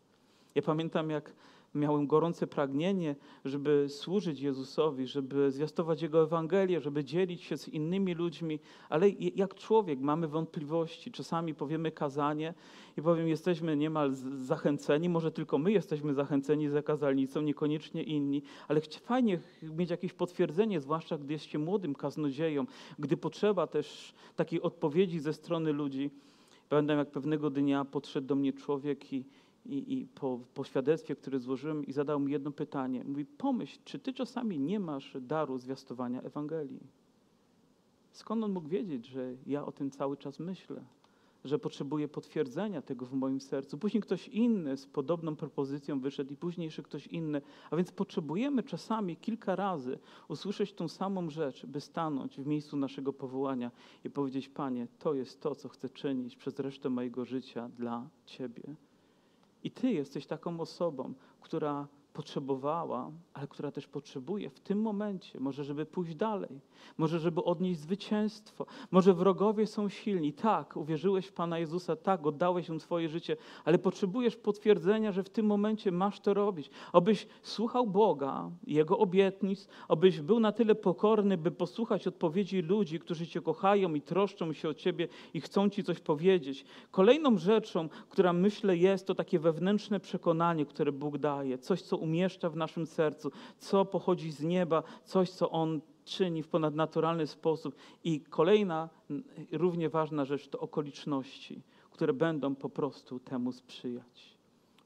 Ja 0.55 0.61
pamiętam, 0.61 1.09
jak 1.09 1.33
miałem 1.75 2.07
gorące 2.07 2.47
pragnienie, 2.47 3.15
żeby 3.45 3.85
służyć 3.89 4.41
Jezusowi, 4.41 5.07
żeby 5.07 5.51
zwiastować 5.51 6.01
Jego 6.01 6.23
Ewangelię, 6.23 6.81
żeby 6.81 7.03
dzielić 7.03 7.43
się 7.43 7.57
z 7.57 7.67
innymi 7.67 8.13
ludźmi, 8.13 8.59
ale 8.89 9.09
jak 9.09 9.55
człowiek 9.55 9.99
mamy 9.99 10.27
wątpliwości. 10.27 11.11
Czasami 11.11 11.55
powiemy 11.55 11.91
kazanie 11.91 12.53
i 12.97 13.01
powiem, 13.01 13.27
jesteśmy 13.27 13.77
niemal 13.77 14.15
zachęceni, 14.35 15.09
może 15.09 15.31
tylko 15.31 15.57
my 15.57 15.71
jesteśmy 15.71 16.13
zachęceni 16.13 16.69
za 16.69 16.81
kazalnicą, 16.81 17.41
niekoniecznie 17.41 18.03
inni, 18.03 18.41
ale 18.67 18.81
fajnie 18.81 19.39
mieć 19.77 19.89
jakieś 19.89 20.13
potwierdzenie, 20.13 20.79
zwłaszcza 20.79 21.17
gdy 21.17 21.33
jest 21.33 21.45
się 21.45 21.59
młodym 21.59 21.95
kaznodzieją, 21.95 22.65
gdy 22.99 23.17
potrzeba 23.17 23.67
też 23.67 24.13
takiej 24.35 24.61
odpowiedzi 24.61 25.19
ze 25.19 25.33
strony 25.33 25.73
ludzi. 25.73 26.09
Pamiętam, 26.69 26.97
jak 26.97 27.11
pewnego 27.11 27.49
dnia 27.49 27.85
podszedł 27.85 28.27
do 28.27 28.35
mnie 28.35 28.53
człowiek 28.53 29.13
i, 29.13 29.25
i, 29.65 29.99
i 29.99 30.05
po, 30.05 30.39
po 30.53 30.63
świadectwie, 30.63 31.15
które 31.15 31.39
złożyłem 31.39 31.85
i 31.85 31.93
zadał 31.93 32.19
mi 32.19 32.31
jedno 32.31 32.51
pytanie. 32.51 33.03
Mówi, 33.03 33.25
pomyśl, 33.25 33.79
czy 33.85 33.99
ty 33.99 34.13
czasami 34.13 34.59
nie 34.59 34.79
masz 34.79 35.17
daru 35.21 35.57
zwiastowania 35.57 36.21
Ewangelii? 36.21 36.79
Skąd 38.11 38.43
on 38.43 38.51
mógł 38.51 38.69
wiedzieć, 38.69 39.05
że 39.05 39.35
ja 39.45 39.65
o 39.65 39.71
tym 39.71 39.91
cały 39.91 40.17
czas 40.17 40.39
myślę? 40.39 40.83
Że 41.45 41.59
potrzebuję 41.59 42.07
potwierdzenia 42.07 42.81
tego 42.81 43.05
w 43.05 43.13
moim 43.13 43.41
sercu. 43.41 43.77
Później 43.77 44.01
ktoś 44.01 44.27
inny 44.27 44.77
z 44.77 44.85
podobną 44.85 45.35
propozycją 45.35 45.99
wyszedł 45.99 46.33
i 46.33 46.37
później 46.37 46.65
jeszcze 46.65 46.83
ktoś 46.83 47.07
inny. 47.07 47.41
A 47.71 47.75
więc 47.75 47.91
potrzebujemy 47.91 48.63
czasami 48.63 49.17
kilka 49.17 49.55
razy 49.55 49.99
usłyszeć 50.27 50.73
tą 50.73 50.87
samą 50.87 51.29
rzecz, 51.29 51.65
by 51.65 51.81
stanąć 51.81 52.37
w 52.37 52.45
miejscu 52.45 52.77
naszego 52.77 53.13
powołania 53.13 53.71
i 54.05 54.09
powiedzieć, 54.09 54.49
Panie, 54.49 54.87
to 54.99 55.13
jest 55.13 55.41
to, 55.41 55.55
co 55.55 55.69
chcę 55.69 55.89
czynić 55.89 56.35
przez 56.35 56.59
resztę 56.59 56.89
mojego 56.89 57.25
życia 57.25 57.69
dla 57.69 58.09
Ciebie. 58.25 58.75
I 59.63 59.71
Ty 59.71 59.91
jesteś 59.91 60.25
taką 60.25 60.59
osobą, 60.59 61.13
która 61.41 61.87
potrzebowała, 62.13 63.11
ale 63.33 63.47
która 63.47 63.71
też 63.71 63.87
potrzebuje 63.87 64.49
w 64.49 64.59
tym 64.59 64.81
momencie, 64.81 65.39
może 65.39 65.63
żeby 65.63 65.85
pójść 65.85 66.15
dalej, 66.15 66.59
może 66.97 67.19
żeby 67.19 67.43
odnieść 67.43 67.79
zwycięstwo, 67.79 68.65
może 68.91 69.13
wrogowie 69.13 69.67
są 69.67 69.89
silni. 69.89 70.33
Tak, 70.33 70.77
uwierzyłeś 70.77 71.27
w 71.27 71.33
Pana 71.33 71.59
Jezusa, 71.59 71.95
tak, 71.95 72.27
oddałeś 72.27 72.69
mu 72.69 72.79
swoje 72.79 73.09
życie, 73.09 73.37
ale 73.65 73.77
potrzebujesz 73.77 74.35
potwierdzenia, 74.35 75.11
że 75.11 75.23
w 75.23 75.29
tym 75.29 75.45
momencie 75.45 75.91
masz 75.91 76.19
to 76.19 76.33
robić. 76.33 76.69
Obyś 76.93 77.27
słuchał 77.41 77.87
Boga, 77.87 78.49
Jego 78.67 78.97
obietnic, 78.97 79.67
obyś 79.87 80.21
był 80.21 80.39
na 80.39 80.51
tyle 80.51 80.75
pokorny, 80.75 81.37
by 81.37 81.51
posłuchać 81.51 82.07
odpowiedzi 82.07 82.61
ludzi, 82.61 82.99
którzy 82.99 83.27
Cię 83.27 83.41
kochają 83.41 83.93
i 83.93 84.01
troszczą 84.01 84.53
się 84.53 84.69
o 84.69 84.73
Ciebie 84.73 85.07
i 85.33 85.41
chcą 85.41 85.69
Ci 85.69 85.83
coś 85.83 85.99
powiedzieć. 85.99 86.65
Kolejną 86.91 87.37
rzeczą, 87.37 87.89
która 88.09 88.33
myślę 88.33 88.77
jest, 88.77 89.07
to 89.07 89.15
takie 89.15 89.39
wewnętrzne 89.39 89.99
przekonanie, 89.99 90.65
które 90.65 90.91
Bóg 90.91 91.17
daje, 91.17 91.57
coś, 91.57 91.81
co 91.81 91.97
umieszcza 92.09 92.49
w 92.49 92.55
naszym 92.55 92.85
sercu, 92.85 93.31
co 93.57 93.85
pochodzi 93.85 94.31
z 94.31 94.43
nieba, 94.43 94.83
coś, 95.05 95.29
co 95.29 95.49
On 95.49 95.81
czyni 96.05 96.43
w 96.43 96.47
ponadnaturalny 96.47 97.27
sposób. 97.27 97.75
I 98.03 98.21
kolejna, 98.21 98.89
równie 99.51 99.89
ważna 99.89 100.25
rzecz 100.25 100.47
to 100.47 100.59
okoliczności, 100.59 101.61
które 101.91 102.13
będą 102.13 102.55
po 102.55 102.69
prostu 102.69 103.19
temu 103.19 103.51
sprzyjać. 103.51 104.37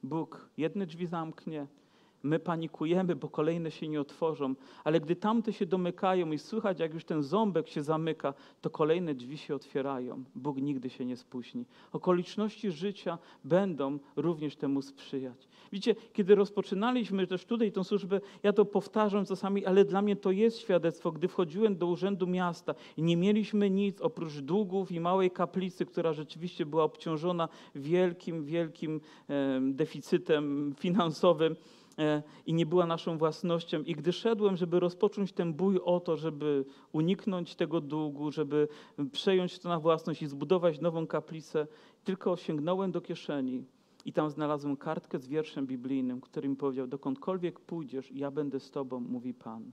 Bóg 0.03 0.49
jedne 0.57 0.85
drzwi 0.85 1.07
zamknie, 1.07 1.67
My 2.23 2.39
panikujemy, 2.39 3.15
bo 3.15 3.29
kolejne 3.29 3.71
się 3.71 3.87
nie 3.87 4.01
otworzą, 4.01 4.55
ale 4.83 4.99
gdy 4.99 5.15
tamte 5.15 5.53
się 5.53 5.65
domykają 5.65 6.31
i 6.31 6.39
słychać, 6.39 6.79
jak 6.79 6.93
już 6.93 7.05
ten 7.05 7.23
ząbek 7.23 7.67
się 7.67 7.83
zamyka, 7.83 8.33
to 8.61 8.69
kolejne 8.69 9.13
drzwi 9.13 9.37
się 9.37 9.55
otwierają. 9.55 10.23
Bóg 10.35 10.57
nigdy 10.57 10.89
się 10.89 11.05
nie 11.05 11.17
spóźni. 11.17 11.65
Okoliczności 11.91 12.71
życia 12.71 13.17
będą 13.43 13.99
również 14.15 14.55
temu 14.55 14.81
sprzyjać. 14.81 15.47
Widzicie, 15.71 15.95
kiedy 16.13 16.35
rozpoczynaliśmy 16.35 17.27
też 17.27 17.45
tutaj 17.45 17.71
tę 17.71 17.83
służbę, 17.83 18.21
ja 18.43 18.53
to 18.53 18.65
powtarzam 18.65 19.25
czasami, 19.25 19.65
ale 19.65 19.85
dla 19.85 20.01
mnie 20.01 20.15
to 20.15 20.31
jest 20.31 20.59
świadectwo. 20.59 21.11
Gdy 21.11 21.27
wchodziłem 21.27 21.77
do 21.77 21.87
urzędu 21.87 22.27
miasta 22.27 22.75
i 22.97 23.03
nie 23.03 23.17
mieliśmy 23.17 23.69
nic 23.69 24.01
oprócz 24.01 24.33
długów 24.33 24.91
i 24.91 24.99
małej 24.99 25.31
kaplicy, 25.31 25.85
która 25.85 26.13
rzeczywiście 26.13 26.65
była 26.65 26.83
obciążona 26.83 27.49
wielkim, 27.75 28.45
wielkim 28.45 29.01
deficytem 29.61 30.73
finansowym, 30.79 31.55
i 32.45 32.53
nie 32.53 32.65
była 32.65 32.85
naszą 32.85 33.17
własnością. 33.17 33.81
I 33.81 33.95
gdy 33.95 34.13
szedłem, 34.13 34.57
żeby 34.57 34.79
rozpocząć 34.79 35.33
ten 35.33 35.53
bój 35.53 35.79
o 35.83 35.99
to, 35.99 36.17
żeby 36.17 36.65
uniknąć 36.91 37.55
tego 37.55 37.81
długu, 37.81 38.31
żeby 38.31 38.67
przejąć 39.11 39.59
to 39.59 39.69
na 39.69 39.79
własność 39.79 40.21
i 40.21 40.27
zbudować 40.27 40.81
nową 40.81 41.07
kaplicę, 41.07 41.67
tylko 42.03 42.37
sięgnąłem 42.37 42.91
do 42.91 43.01
kieszeni 43.01 43.65
i 44.05 44.13
tam 44.13 44.29
znalazłem 44.29 44.77
kartkę 44.77 45.19
z 45.19 45.27
wierszem 45.27 45.67
biblijnym, 45.67 46.21
który 46.21 46.49
mi 46.49 46.55
powiedział: 46.55 46.87
Dokądkolwiek 46.87 47.59
pójdziesz, 47.59 48.11
ja 48.11 48.31
będę 48.31 48.59
z 48.59 48.71
Tobą, 48.71 48.99
mówi 48.99 49.33
Pan. 49.33 49.71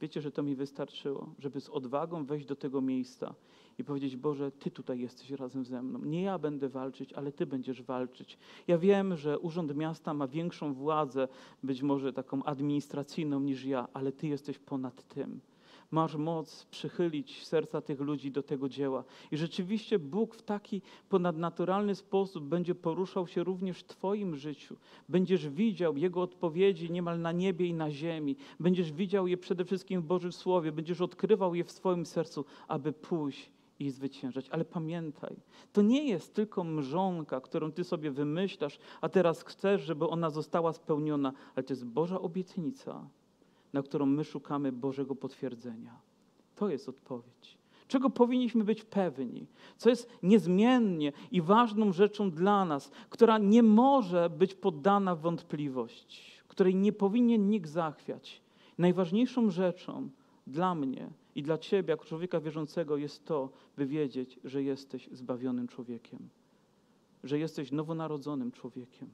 Wiecie, 0.00 0.20
że 0.20 0.30
to 0.32 0.42
mi 0.42 0.54
wystarczyło, 0.54 1.34
żeby 1.38 1.60
z 1.60 1.68
odwagą 1.68 2.24
wejść 2.24 2.46
do 2.46 2.56
tego 2.56 2.80
miejsca 2.80 3.34
i 3.78 3.84
powiedzieć: 3.84 4.16
Boże, 4.16 4.52
Ty 4.52 4.70
tutaj 4.70 5.00
jesteś 5.00 5.30
razem 5.30 5.64
ze 5.64 5.82
mną. 5.82 5.98
Nie 5.98 6.22
ja 6.22 6.38
będę 6.38 6.68
walczyć, 6.68 7.12
ale 7.12 7.32
Ty 7.32 7.46
będziesz 7.46 7.82
walczyć. 7.82 8.38
Ja 8.68 8.78
wiem, 8.78 9.16
że 9.16 9.38
Urząd 9.38 9.76
Miasta 9.76 10.14
ma 10.14 10.28
większą 10.28 10.74
władzę, 10.74 11.28
być 11.62 11.82
może 11.82 12.12
taką 12.12 12.44
administracyjną 12.44 13.40
niż 13.40 13.64
ja, 13.64 13.88
ale 13.92 14.12
Ty 14.12 14.28
jesteś 14.28 14.58
ponad 14.58 15.08
tym 15.08 15.40
masz 15.90 16.16
moc 16.16 16.64
przychylić 16.64 17.46
serca 17.46 17.80
tych 17.80 18.00
ludzi 18.00 18.30
do 18.30 18.42
tego 18.42 18.68
dzieła. 18.68 19.04
I 19.30 19.36
rzeczywiście 19.36 19.98
Bóg 19.98 20.34
w 20.34 20.42
taki 20.42 20.82
ponadnaturalny 21.08 21.94
sposób 21.94 22.44
będzie 22.44 22.74
poruszał 22.74 23.26
się 23.26 23.44
również 23.44 23.78
w 23.78 23.84
Twoim 23.84 24.36
życiu. 24.36 24.76
Będziesz 25.08 25.48
widział 25.48 25.96
Jego 25.96 26.22
odpowiedzi 26.22 26.90
niemal 26.90 27.20
na 27.20 27.32
niebie 27.32 27.66
i 27.66 27.74
na 27.74 27.90
ziemi. 27.90 28.36
Będziesz 28.60 28.92
widział 28.92 29.26
je 29.26 29.36
przede 29.36 29.64
wszystkim 29.64 30.00
w 30.00 30.04
Bożym 30.04 30.32
Słowie. 30.32 30.72
Będziesz 30.72 31.00
odkrywał 31.00 31.54
je 31.54 31.64
w 31.64 31.72
swoim 31.72 32.06
sercu, 32.06 32.44
aby 32.68 32.92
pójść 32.92 33.50
i 33.78 33.90
zwyciężać. 33.90 34.48
Ale 34.48 34.64
pamiętaj, 34.64 35.36
to 35.72 35.82
nie 35.82 36.08
jest 36.08 36.34
tylko 36.34 36.64
mrzonka, 36.64 37.40
którą 37.40 37.72
ty 37.72 37.84
sobie 37.84 38.10
wymyślasz, 38.10 38.78
a 39.00 39.08
teraz 39.08 39.42
chcesz, 39.42 39.82
żeby 39.82 40.08
ona 40.08 40.30
została 40.30 40.72
spełniona, 40.72 41.32
ale 41.54 41.62
to 41.62 41.72
jest 41.72 41.84
Boża 41.84 42.20
obietnica, 42.20 43.08
na 43.72 43.82
którą 43.82 44.06
my 44.06 44.24
szukamy 44.24 44.72
Bożego 44.72 45.14
potwierdzenia. 45.14 46.00
To 46.56 46.68
jest 46.68 46.88
odpowiedź. 46.88 47.58
Czego 47.88 48.10
powinniśmy 48.10 48.64
być 48.64 48.84
pewni, 48.84 49.46
co 49.76 49.90
jest 49.90 50.10
niezmiennie 50.22 51.12
i 51.30 51.42
ważną 51.42 51.92
rzeczą 51.92 52.30
dla 52.30 52.64
nas, 52.64 52.90
która 53.10 53.38
nie 53.38 53.62
może 53.62 54.30
być 54.30 54.54
poddana 54.54 55.16
wątpliwość, 55.16 56.42
której 56.48 56.74
nie 56.74 56.92
powinien 56.92 57.50
nikt 57.50 57.70
zachwiać. 57.70 58.42
Najważniejszą 58.78 59.50
rzeczą 59.50 60.10
dla 60.46 60.74
mnie 60.74 61.10
i 61.34 61.42
dla 61.42 61.58
Ciebie, 61.58 61.90
jako 61.90 62.04
człowieka 62.04 62.40
wierzącego, 62.40 62.96
jest 62.96 63.24
to, 63.24 63.48
by 63.76 63.86
wiedzieć, 63.86 64.38
że 64.44 64.62
jesteś 64.62 65.08
zbawionym 65.12 65.68
człowiekiem, 65.68 66.28
że 67.24 67.38
jesteś 67.38 67.72
nowonarodzonym 67.72 68.52
człowiekiem, 68.52 69.08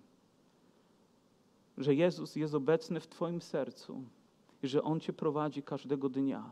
że 1.79 1.95
Jezus 1.95 2.37
jest 2.37 2.55
obecny 2.55 3.01
w 3.01 3.07
Twoim 3.07 3.43
sercu 3.43 4.03
że 4.69 4.83
On 4.83 5.01
Cię 5.01 5.13
prowadzi 5.13 5.63
każdego 5.63 6.09
dnia. 6.09 6.45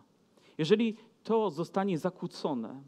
Jeżeli 0.59 0.97
to 1.25 1.51
zostanie 1.51 1.99
zakłócone, 1.99 2.81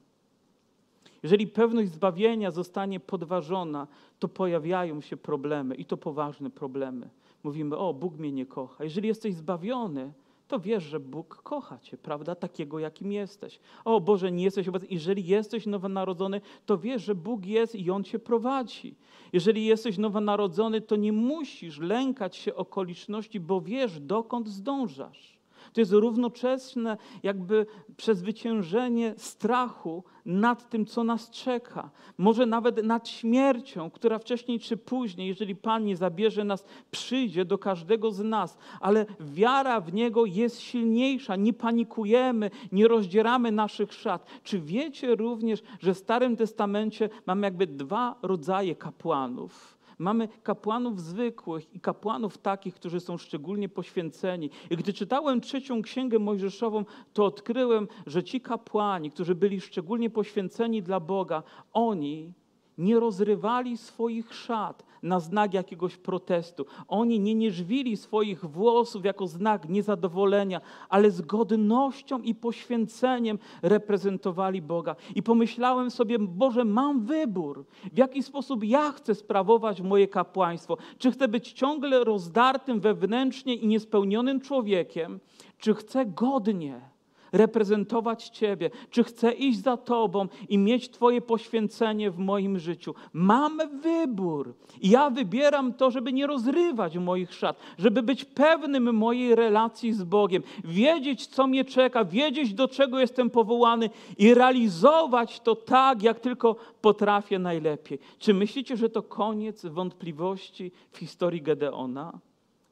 jeżeli 1.22 1.46
pewność 1.46 1.92
zbawienia 1.92 2.50
zostanie 2.50 3.00
podważona, 3.00 3.86
to 4.18 4.28
pojawiają 4.28 5.00
się 5.00 5.16
problemy 5.16 5.74
i 5.74 5.84
to 5.84 5.96
poważne 5.96 6.50
problemy. 6.50 7.08
Mówimy, 7.42 7.76
o, 7.76 7.94
Bóg 7.94 8.18
mnie 8.18 8.32
nie 8.32 8.46
kocha. 8.46 8.84
Jeżeli 8.84 9.08
jesteś 9.08 9.34
zbawiony, 9.34 10.12
to 10.48 10.60
wiesz, 10.60 10.84
że 10.84 11.00
Bóg 11.00 11.42
kocha 11.42 11.78
cię, 11.78 11.96
prawda? 11.96 12.34
Takiego, 12.34 12.78
jakim 12.78 13.12
jesteś. 13.12 13.60
O 13.84 14.00
Boże, 14.00 14.32
nie 14.32 14.44
jesteś 14.44 14.68
obecny. 14.68 14.88
Jeżeli 14.90 15.26
jesteś 15.26 15.66
nowonarodzony, 15.66 16.40
to 16.66 16.78
wiesz, 16.78 17.04
że 17.04 17.14
Bóg 17.14 17.46
jest 17.46 17.74
i 17.74 17.90
On 17.90 18.04
cię 18.04 18.18
prowadzi. 18.18 18.96
Jeżeli 19.32 19.66
jesteś 19.66 19.98
nowonarodzony, 19.98 20.80
to 20.80 20.96
nie 20.96 21.12
musisz 21.12 21.78
lękać 21.78 22.36
się 22.36 22.54
okoliczności, 22.54 23.40
bo 23.40 23.60
wiesz, 23.60 24.00
dokąd 24.00 24.48
zdążasz. 24.48 25.35
To 25.76 25.80
jest 25.80 25.92
równoczesne 25.92 26.96
jakby 27.22 27.66
przezwyciężenie 27.96 29.14
strachu 29.16 30.04
nad 30.24 30.68
tym, 30.70 30.86
co 30.86 31.04
nas 31.04 31.30
czeka. 31.30 31.90
Może 32.18 32.46
nawet 32.46 32.84
nad 32.84 33.08
śmiercią, 33.08 33.90
która 33.90 34.18
wcześniej 34.18 34.60
czy 34.60 34.76
później, 34.76 35.28
jeżeli 35.28 35.56
Pan 35.56 35.84
nie 35.84 35.96
zabierze 35.96 36.44
nas, 36.44 36.64
przyjdzie 36.90 37.44
do 37.44 37.58
każdego 37.58 38.10
z 38.10 38.20
nas. 38.20 38.58
Ale 38.80 39.06
wiara 39.20 39.80
w 39.80 39.92
Niego 39.92 40.26
jest 40.26 40.60
silniejsza. 40.60 41.36
Nie 41.36 41.52
panikujemy, 41.52 42.50
nie 42.72 42.88
rozdzieramy 42.88 43.52
naszych 43.52 43.92
szat. 43.92 44.26
Czy 44.42 44.60
wiecie 44.60 45.14
również, 45.14 45.62
że 45.80 45.94
w 45.94 45.98
Starym 45.98 46.36
Testamencie 46.36 47.08
mamy 47.26 47.46
jakby 47.46 47.66
dwa 47.66 48.18
rodzaje 48.22 48.74
kapłanów? 48.74 49.75
Mamy 49.98 50.28
kapłanów 50.42 51.00
zwykłych 51.00 51.74
i 51.74 51.80
kapłanów 51.80 52.38
takich, 52.38 52.74
którzy 52.74 53.00
są 53.00 53.18
szczególnie 53.18 53.68
poświęceni. 53.68 54.50
I 54.70 54.76
gdy 54.76 54.92
czytałem 54.92 55.40
trzecią 55.40 55.82
księgę 55.82 56.18
mojżeszową, 56.18 56.84
to 57.12 57.24
odkryłem, 57.24 57.88
że 58.06 58.24
ci 58.24 58.40
kapłani, 58.40 59.10
którzy 59.10 59.34
byli 59.34 59.60
szczególnie 59.60 60.10
poświęceni 60.10 60.82
dla 60.82 61.00
Boga, 61.00 61.42
oni 61.72 62.32
nie 62.78 63.00
rozrywali 63.00 63.76
swoich 63.76 64.34
szat 64.34 64.85
na 65.06 65.20
znak 65.20 65.54
jakiegoś 65.54 65.96
protestu. 65.96 66.66
Oni 66.88 67.20
nie 67.20 67.34
nieżwili 67.34 67.96
swoich 67.96 68.44
włosów 68.44 69.04
jako 69.04 69.26
znak 69.26 69.68
niezadowolenia, 69.68 70.60
ale 70.88 71.10
z 71.10 71.20
godnością 71.20 72.22
i 72.22 72.34
poświęceniem 72.34 73.38
reprezentowali 73.62 74.62
Boga. 74.62 74.96
I 75.14 75.22
pomyślałem 75.22 75.90
sobie, 75.90 76.18
Boże, 76.18 76.64
mam 76.64 77.04
wybór, 77.04 77.64
w 77.92 77.98
jaki 77.98 78.22
sposób 78.22 78.64
ja 78.64 78.92
chcę 78.92 79.14
sprawować 79.14 79.80
moje 79.80 80.08
kapłaństwo. 80.08 80.76
Czy 80.98 81.10
chcę 81.10 81.28
być 81.28 81.52
ciągle 81.52 82.04
rozdartym 82.04 82.80
wewnętrznie 82.80 83.54
i 83.54 83.66
niespełnionym 83.66 84.40
człowiekiem, 84.40 85.20
czy 85.58 85.74
chcę 85.74 86.06
godnie 86.06 86.95
reprezentować 87.36 88.28
Ciebie, 88.28 88.70
czy 88.90 89.04
chcę 89.04 89.32
iść 89.32 89.62
za 89.62 89.76
Tobą 89.76 90.28
i 90.48 90.58
mieć 90.58 90.90
Twoje 90.90 91.20
poświęcenie 91.20 92.10
w 92.10 92.18
moim 92.18 92.58
życiu. 92.58 92.94
Mam 93.12 93.58
wybór. 93.82 94.54
Ja 94.82 95.10
wybieram 95.10 95.74
to, 95.74 95.90
żeby 95.90 96.12
nie 96.12 96.26
rozrywać 96.26 96.96
moich 96.98 97.34
szat, 97.34 97.56
żeby 97.78 98.02
być 98.02 98.24
pewnym 98.24 98.94
mojej 98.94 99.34
relacji 99.34 99.92
z 99.92 100.04
Bogiem, 100.04 100.42
wiedzieć, 100.64 101.26
co 101.26 101.46
mnie 101.46 101.64
czeka, 101.64 102.04
wiedzieć, 102.04 102.54
do 102.54 102.68
czego 102.68 103.00
jestem 103.00 103.30
powołany 103.30 103.90
i 104.18 104.34
realizować 104.34 105.40
to 105.40 105.56
tak, 105.56 106.02
jak 106.02 106.20
tylko 106.20 106.56
potrafię 106.80 107.38
najlepiej. 107.38 107.98
Czy 108.18 108.34
myślicie, 108.34 108.76
że 108.76 108.90
to 108.90 109.02
koniec 109.02 109.66
wątpliwości 109.66 110.72
w 110.92 110.98
historii 110.98 111.42
Gedeona? 111.42 112.18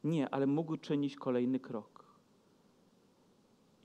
Nie, 0.03 0.29
ale 0.29 0.47
mógł 0.47 0.77
czynić 0.77 1.15
kolejny 1.15 1.59
krok 1.59 1.94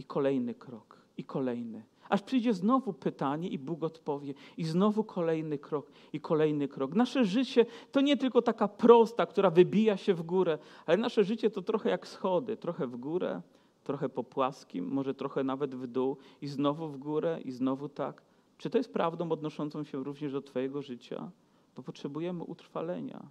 i 0.01 0.05
kolejny 0.05 0.55
krok, 0.55 0.99
i 1.17 1.25
kolejny. 1.25 1.83
Aż 2.09 2.23
przyjdzie 2.23 2.55
znowu 2.55 2.93
pytanie 2.93 3.49
i 3.49 3.59
Bóg 3.59 3.83
odpowie, 3.83 4.35
i 4.57 4.65
znowu 4.65 5.05
kolejny 5.05 5.59
krok, 5.59 5.91
i 6.13 6.21
kolejny 6.21 6.69
krok. 6.69 6.95
Nasze 6.95 7.25
życie 7.25 7.67
to 7.93 8.01
nie 8.01 8.17
tylko 8.17 8.43
taka 8.43 8.69
prosta, 8.69 9.27
która 9.27 9.51
wybija 9.51 9.97
się 9.97 10.15
w 10.15 10.23
górę, 10.23 10.59
ale 10.87 10.97
nasze 10.97 11.25
życie 11.25 11.51
to 11.51 11.63
trochę 11.63 11.91
jak 11.91 12.07
schody, 12.07 12.57
trochę 12.57 12.87
w 12.87 12.97
górę, 12.97 13.43
trochę 13.85 14.09
po 14.09 14.25
płaskim, 14.25 14.89
może 14.89 15.15
trochę 15.15 15.45
nawet 15.45 15.75
w 15.75 15.87
dół, 15.87 16.17
i 16.43 16.47
znowu 16.47 16.89
w 16.89 16.97
górę, 16.99 17.41
i 17.45 17.53
znowu 17.53 17.89
tak. 17.89 18.23
Czy 18.59 18.71
to 18.71 18.79
jest 18.79 18.93
prawdą 18.93 19.33
odnoszącą 19.33 19.85
się 19.85 20.05
również 20.05 20.33
do 20.33 20.43
Twojego 20.43 20.83
życia? 20.83 21.31
Bo 21.77 21.83
potrzebujemy 21.83 22.45
utrwalenia, 22.45 23.29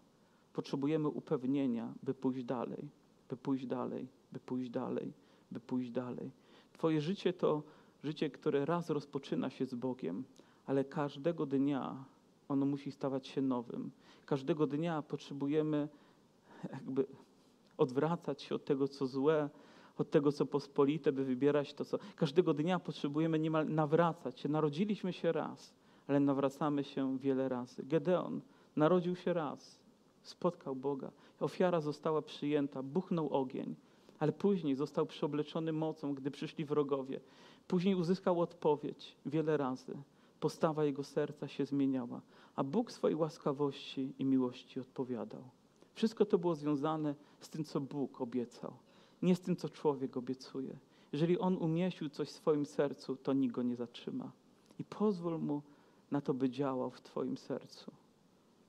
potrzebujemy 0.54 1.08
upewnienia, 1.08 1.94
by 2.04 2.14
pójść 2.14 2.44
dalej, 2.44 2.90
by 3.30 3.38
pójść 3.38 3.66
dalej, 3.66 4.08
by 4.32 4.40
pójść 4.40 4.70
dalej, 4.70 5.14
by 5.52 5.60
pójść 5.60 5.92
dalej. 5.92 6.32
Twoje 6.80 7.02
życie 7.02 7.34
to 7.34 7.64
życie, 8.04 8.30
które 8.30 8.66
raz 8.66 8.90
rozpoczyna 8.90 9.50
się 9.50 9.66
z 9.66 9.76
Bogiem, 9.76 10.24
ale 10.66 10.84
każdego 10.84 11.46
dnia 11.46 12.06
ono 12.48 12.66
musi 12.66 12.92
stawać 12.92 13.28
się 13.28 13.42
nowym. 13.42 13.92
Każdego 14.26 14.68
dnia 14.68 15.02
potrzebujemy 15.02 15.88
jakby 16.74 17.06
odwracać 17.78 18.42
się 18.42 18.56
od 18.56 18.66
tego, 18.66 18.88
co 18.88 19.08
złe, 19.08 19.50
od 19.98 20.12
tego, 20.12 20.32
co 20.32 20.46
pospolite, 20.46 21.12
by 21.12 21.26
wybierać 21.26 21.74
to, 21.74 21.86
co. 21.86 21.98
Każdego 22.16 22.54
dnia 22.54 22.80
potrzebujemy 22.80 23.40
niemal 23.40 23.70
nawracać 23.70 24.40
się. 24.40 24.50
Narodziliśmy 24.50 25.14
się 25.14 25.32
raz, 25.32 25.74
ale 26.08 26.20
nawracamy 26.20 26.84
się 26.84 27.18
wiele 27.18 27.50
razy. 27.50 27.84
Gedeon 27.84 28.42
narodził 28.76 29.16
się 29.16 29.34
raz, 29.34 29.80
spotkał 30.22 30.76
Boga, 30.76 31.12
ofiara 31.40 31.82
została 31.82 32.22
przyjęta, 32.22 32.84
buchnął 32.84 33.30
ogień 33.30 33.76
ale 34.20 34.32
później 34.32 34.76
został 34.76 35.06
przyobleczony 35.06 35.74
mocą, 35.74 36.14
gdy 36.14 36.32
przyszli 36.32 36.66
wrogowie. 36.66 37.20
Później 37.68 37.96
uzyskał 37.96 38.42
odpowiedź 38.42 39.16
wiele 39.26 39.58
razy. 39.58 39.98
Postawa 40.40 40.86
jego 40.86 41.04
serca 41.04 41.48
się 41.48 41.66
zmieniała, 41.66 42.22
a 42.56 42.64
Bóg 42.64 42.92
swojej 42.92 43.16
łaskawości 43.16 44.14
i 44.20 44.26
miłości 44.26 44.80
odpowiadał. 44.80 45.44
Wszystko 45.94 46.26
to 46.26 46.38
było 46.38 46.56
związane 46.56 47.16
z 47.40 47.50
tym, 47.50 47.64
co 47.64 47.82
Bóg 47.82 48.22
obiecał, 48.22 48.74
nie 49.22 49.36
z 49.36 49.42
tym, 49.42 49.56
co 49.56 49.70
człowiek 49.70 50.18
obiecuje. 50.18 50.78
Jeżeli 51.12 51.40
On 51.40 51.58
umieścił 51.58 52.10
coś 52.10 52.28
w 52.28 52.32
swoim 52.32 52.66
sercu, 52.66 53.16
to 53.16 53.34
nikt 53.34 53.56
go 53.56 53.64
nie 53.64 53.76
zatrzyma. 53.76 54.32
I 54.80 54.84
pozwól 54.84 55.40
Mu 55.40 55.62
na 56.12 56.22
to, 56.22 56.34
by 56.34 56.50
działał 56.50 56.92
w 56.92 57.02
Twoim 57.02 57.38
sercu. 57.38 57.92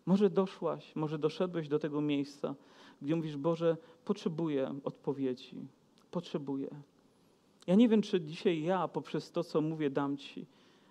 Może 0.07 0.31
doszłaś, 0.31 0.97
może 0.97 1.19
doszedłeś 1.19 1.69
do 1.69 1.79
tego 1.79 2.01
miejsca, 2.01 2.55
gdzie 3.03 3.17
mówisz, 3.17 3.37
Boże, 3.37 3.77
potrzebuję 4.05 4.75
odpowiedzi, 4.85 5.57
potrzebuję. 6.11 6.71
Ja 7.67 7.75
nie 7.75 7.89
wiem, 7.89 8.03
czy 8.03 8.21
dzisiaj 8.21 8.63
ja 8.63 8.89
poprzez 8.89 9.33
to, 9.33 9.45
co 9.45 9.61
mówię, 9.61 9.91
dam 9.91 10.17
Ci. 10.17 10.47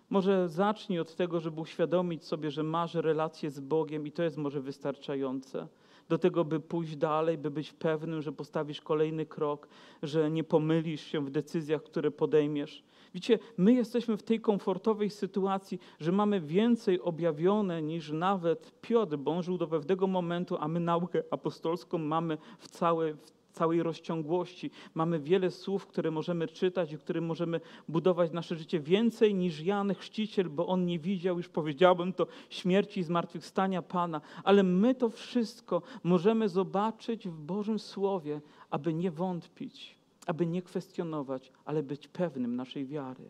Może 0.09 0.49
zacznij 0.49 0.99
od 0.99 1.15
tego, 1.15 1.39
żeby 1.39 1.61
uświadomić 1.61 2.23
sobie, 2.23 2.51
że 2.51 2.63
masz 2.63 2.95
relację 2.95 3.51
z 3.51 3.59
Bogiem 3.59 4.07
i 4.07 4.11
to 4.11 4.23
jest 4.23 4.37
może 4.37 4.61
wystarczające. 4.61 5.67
Do 6.09 6.17
tego, 6.17 6.45
by 6.45 6.59
pójść 6.59 6.95
dalej, 6.95 7.37
by 7.37 7.51
być 7.51 7.73
pewnym, 7.73 8.21
że 8.21 8.31
postawisz 8.31 8.81
kolejny 8.81 9.25
krok, 9.25 9.67
że 10.03 10.31
nie 10.31 10.43
pomylisz 10.43 11.01
się 11.01 11.25
w 11.25 11.29
decyzjach, 11.29 11.83
które 11.83 12.11
podejmiesz. 12.11 12.83
Widzicie, 13.13 13.39
my 13.57 13.73
jesteśmy 13.73 14.17
w 14.17 14.23
tej 14.23 14.41
komfortowej 14.41 15.09
sytuacji, 15.09 15.79
że 15.99 16.11
mamy 16.11 16.41
więcej 16.41 17.01
objawione 17.01 17.81
niż 17.81 18.11
nawet 18.11 18.71
Piotr, 18.81 19.17
bo 19.17 19.31
on 19.31 19.43
żył 19.43 19.57
do 19.57 19.67
pewnego 19.67 20.07
momentu, 20.07 20.57
a 20.59 20.67
my 20.67 20.79
naukę 20.79 21.23
apostolską 21.31 21.97
mamy 21.97 22.37
w 22.59 22.67
całej, 22.67 23.13
w 23.13 23.38
całej 23.59 23.83
rozciągłości. 23.83 24.71
Mamy 24.93 25.19
wiele 25.19 25.51
słów, 25.51 25.87
które 25.87 26.11
możemy 26.11 26.47
czytać 26.47 26.91
i 26.91 26.97
które 26.97 27.21
możemy 27.21 27.61
budować 27.87 28.31
nasze 28.31 28.55
życie 28.55 28.79
więcej 28.79 29.35
niż 29.35 29.59
Jan 29.61 29.93
Chrzciciel, 29.93 30.49
bo 30.49 30.67
on 30.67 30.85
nie 30.85 30.99
widział, 30.99 31.37
już 31.37 31.49
powiedziałbym 31.49 32.13
to, 32.13 32.27
śmierci 32.49 32.99
i 32.99 33.03
zmartwychwstania 33.03 33.81
Pana. 33.81 34.21
Ale 34.43 34.63
my 34.63 34.95
to 34.95 35.09
wszystko 35.09 35.81
możemy 36.03 36.49
zobaczyć 36.49 37.27
w 37.27 37.39
Bożym 37.39 37.79
Słowie, 37.79 38.41
aby 38.69 38.93
nie 38.93 39.11
wątpić 39.11 39.99
aby 40.29 40.45
nie 40.45 40.61
kwestionować, 40.61 41.51
ale 41.65 41.83
być 41.83 42.07
pewnym 42.07 42.55
naszej 42.55 42.85
wiary. 42.85 43.23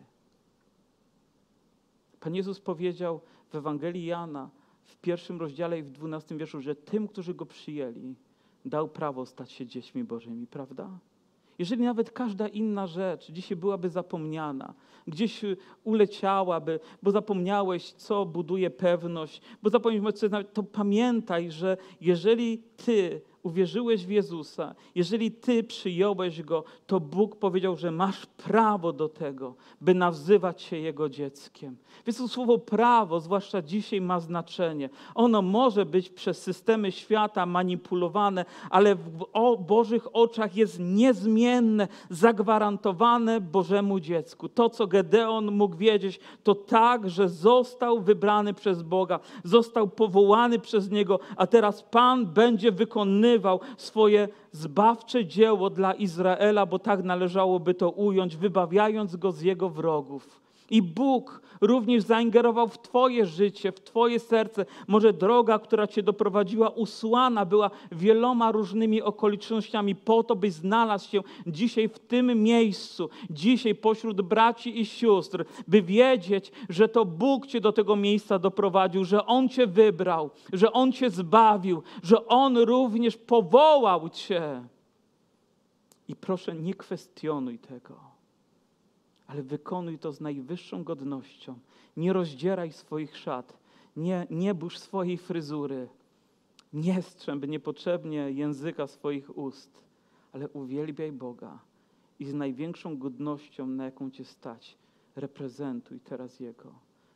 Pan 2.20 2.34
Jezus 2.34 2.60
powiedział 2.60 3.20
w 3.48 3.54
Ewangelii 3.54 4.06
Jana 4.06 4.50
w 4.84 4.96
pierwszym 4.96 5.40
rozdziale 5.40 5.78
i 5.78 5.82
w 5.82 5.90
dwunastym 5.90 6.38
wierszu, 6.38 6.60
że 6.60 6.74
tym, 6.74 7.08
którzy 7.08 7.34
Go 7.34 7.46
przyjęli, 7.46 8.14
dał 8.64 8.88
prawo 8.88 9.26
stać 9.26 9.52
się 9.52 9.66
dziećmi 9.66 10.04
Bożymi, 10.04 10.46
prawda? 10.46 10.88
Jeżeli 11.58 11.82
nawet 11.82 12.10
każda 12.10 12.48
inna 12.48 12.86
rzecz 12.86 13.30
dzisiaj 13.30 13.56
byłaby 13.56 13.88
zapomniana, 13.88 14.74
gdzieś 15.06 15.40
uleciałaby, 15.84 16.80
bo 17.02 17.10
zapomniałeś, 17.10 17.92
co 17.92 18.26
buduje 18.26 18.70
pewność, 18.70 19.42
bo 19.62 19.70
zapomniałeś, 19.70 20.14
to 20.52 20.62
pamiętaj, 20.62 21.50
że 21.50 21.76
jeżeli 22.00 22.62
Ty 22.76 23.20
uwierzyłeś 23.42 24.06
w 24.06 24.10
Jezusa, 24.10 24.74
jeżeli 24.94 25.30
Ty 25.30 25.64
przyjąłeś 25.64 26.42
Go, 26.42 26.64
to 26.86 27.00
Bóg 27.00 27.36
powiedział, 27.36 27.76
że 27.76 27.90
masz 27.90 28.26
prawo 28.26 28.92
do 28.92 29.08
tego, 29.08 29.54
by 29.80 29.94
nazywać 29.94 30.62
się 30.62 30.76
Jego 30.76 31.08
dzieckiem. 31.08 31.76
Więc 32.06 32.18
to 32.18 32.28
słowo 32.28 32.58
prawo, 32.58 33.20
zwłaszcza 33.20 33.62
dzisiaj, 33.62 34.00
ma 34.00 34.20
znaczenie. 34.20 34.90
Ono 35.14 35.42
może 35.42 35.86
być 35.86 36.10
przez 36.10 36.42
systemy 36.42 36.92
świata 36.92 37.46
manipulowane, 37.46 38.44
ale 38.70 38.94
w 38.94 39.26
Bożych 39.66 40.16
oczach 40.16 40.56
jest 40.56 40.78
niezmienne, 40.80 41.88
zagwarantowane 42.10 43.40
Bożemu 43.40 44.00
dziecku. 44.00 44.48
To, 44.48 44.70
co 44.70 44.86
Gedeon 44.86 45.50
mógł 45.50 45.76
wiedzieć, 45.76 46.20
to 46.42 46.54
tak, 46.54 47.10
że 47.10 47.28
został 47.28 48.00
wybrany 48.00 48.54
przez 48.54 48.82
Boga, 48.82 49.20
został 49.44 49.88
powołany 49.88 50.58
przez 50.58 50.90
Niego, 50.90 51.18
a 51.36 51.46
teraz 51.46 51.82
Pan 51.82 52.26
będzie 52.26 52.72
wykonywał 52.72 53.29
wykonywał 53.30 53.60
swoje 53.76 54.28
zbawcze 54.52 55.26
dzieło 55.26 55.70
dla 55.70 55.94
Izraela, 55.94 56.66
bo 56.66 56.78
tak 56.78 57.04
należałoby 57.04 57.74
to 57.74 57.90
ująć, 57.90 58.36
wybawiając 58.36 59.16
go 59.16 59.32
z 59.32 59.42
jego 59.42 59.68
wrogów. 59.68 60.40
I 60.70 60.82
Bóg 60.82 61.42
również 61.60 62.02
zaingerował 62.02 62.68
w 62.68 62.78
Twoje 62.78 63.26
życie, 63.26 63.72
w 63.72 63.80
Twoje 63.80 64.20
serce. 64.20 64.66
Może 64.86 65.12
droga, 65.12 65.58
która 65.58 65.86
Cię 65.86 66.02
doprowadziła, 66.02 66.68
usłana 66.68 67.44
była 67.44 67.70
wieloma 67.92 68.52
różnymi 68.52 69.02
okolicznościami, 69.02 69.94
po 69.94 70.22
to, 70.22 70.36
byś 70.36 70.52
znalazł 70.52 71.08
się 71.08 71.20
dzisiaj 71.46 71.88
w 71.88 71.98
tym 71.98 72.42
miejscu, 72.42 73.10
dzisiaj 73.30 73.74
pośród 73.74 74.22
braci 74.22 74.80
i 74.80 74.86
sióstr, 74.86 75.44
by 75.68 75.82
wiedzieć, 75.82 76.52
że 76.68 76.88
to 76.88 77.04
Bóg 77.04 77.46
Cię 77.46 77.60
do 77.60 77.72
tego 77.72 77.96
miejsca 77.96 78.38
doprowadził, 78.38 79.04
że 79.04 79.26
On 79.26 79.48
Cię 79.48 79.66
wybrał, 79.66 80.30
że 80.52 80.72
On 80.72 80.92
Cię 80.92 81.10
zbawił, 81.10 81.82
że 82.02 82.26
On 82.26 82.58
również 82.58 83.16
powołał 83.16 84.08
Cię. 84.08 84.62
I 86.08 86.16
proszę, 86.16 86.54
nie 86.54 86.74
kwestionuj 86.74 87.58
tego 87.58 88.09
ale 89.30 89.42
wykonuj 89.42 89.98
to 89.98 90.12
z 90.12 90.20
najwyższą 90.20 90.84
godnością. 90.84 91.58
Nie 91.96 92.12
rozdzieraj 92.12 92.72
swoich 92.72 93.16
szat, 93.16 93.58
nie, 93.96 94.26
nie 94.30 94.54
burz 94.54 94.78
swojej 94.78 95.18
fryzury, 95.18 95.88
nie 96.72 97.02
strzęp 97.02 97.48
niepotrzebnie 97.48 98.30
języka 98.30 98.86
swoich 98.86 99.38
ust, 99.38 99.84
ale 100.32 100.48
uwielbiaj 100.48 101.12
Boga 101.12 101.58
i 102.18 102.24
z 102.24 102.34
największą 102.34 102.98
godnością, 102.98 103.66
na 103.66 103.84
jaką 103.84 104.10
Cię 104.10 104.24
stać, 104.24 104.78
reprezentuj 105.16 106.00
teraz 106.00 106.40
Jego. 106.40 106.72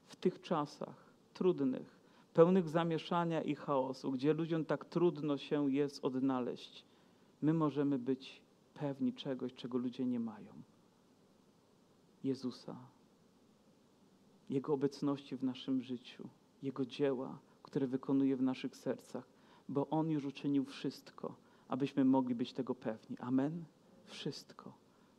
W 0.06 0.16
tych 0.16 0.40
czasach 0.40 1.12
trudnych, 1.34 2.00
pełnych 2.34 2.68
zamieszania 2.68 3.42
i 3.42 3.54
chaosu, 3.54 4.12
gdzie 4.12 4.34
ludziom 4.34 4.64
tak 4.64 4.84
trudno 4.84 5.38
się 5.38 5.72
jest 5.72 6.04
odnaleźć, 6.04 6.84
my 7.42 7.54
możemy 7.54 7.98
być 7.98 8.40
pewni 8.74 9.12
czegoś, 9.12 9.54
czego 9.54 9.78
ludzie 9.78 10.06
nie 10.06 10.20
mają. 10.20 10.73
Jezusa, 12.24 12.76
Jego 14.50 14.72
obecności 14.72 15.36
w 15.36 15.42
naszym 15.42 15.82
życiu, 15.82 16.28
Jego 16.62 16.86
dzieła, 16.86 17.38
które 17.62 17.86
wykonuje 17.86 18.36
w 18.36 18.42
naszych 18.42 18.76
sercach, 18.76 19.24
bo 19.68 19.88
On 19.90 20.10
już 20.10 20.24
uczynił 20.24 20.64
wszystko, 20.64 21.34
abyśmy 21.68 22.04
mogli 22.04 22.34
być 22.34 22.52
tego 22.52 22.74
pewni. 22.74 23.18
Amen? 23.18 23.64
Wszystko, 24.06 24.72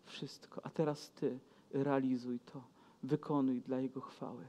wszystko. 0.05 0.65
A 0.65 0.69
teraz 0.69 1.11
Ty 1.11 1.39
realizuj 1.73 2.39
to, 2.39 2.63
wykonuj 3.03 3.61
dla 3.61 3.79
Jego 3.79 4.01
chwały. 4.01 4.45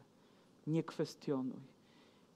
Nie 0.66 0.82
kwestionuj. 0.82 1.76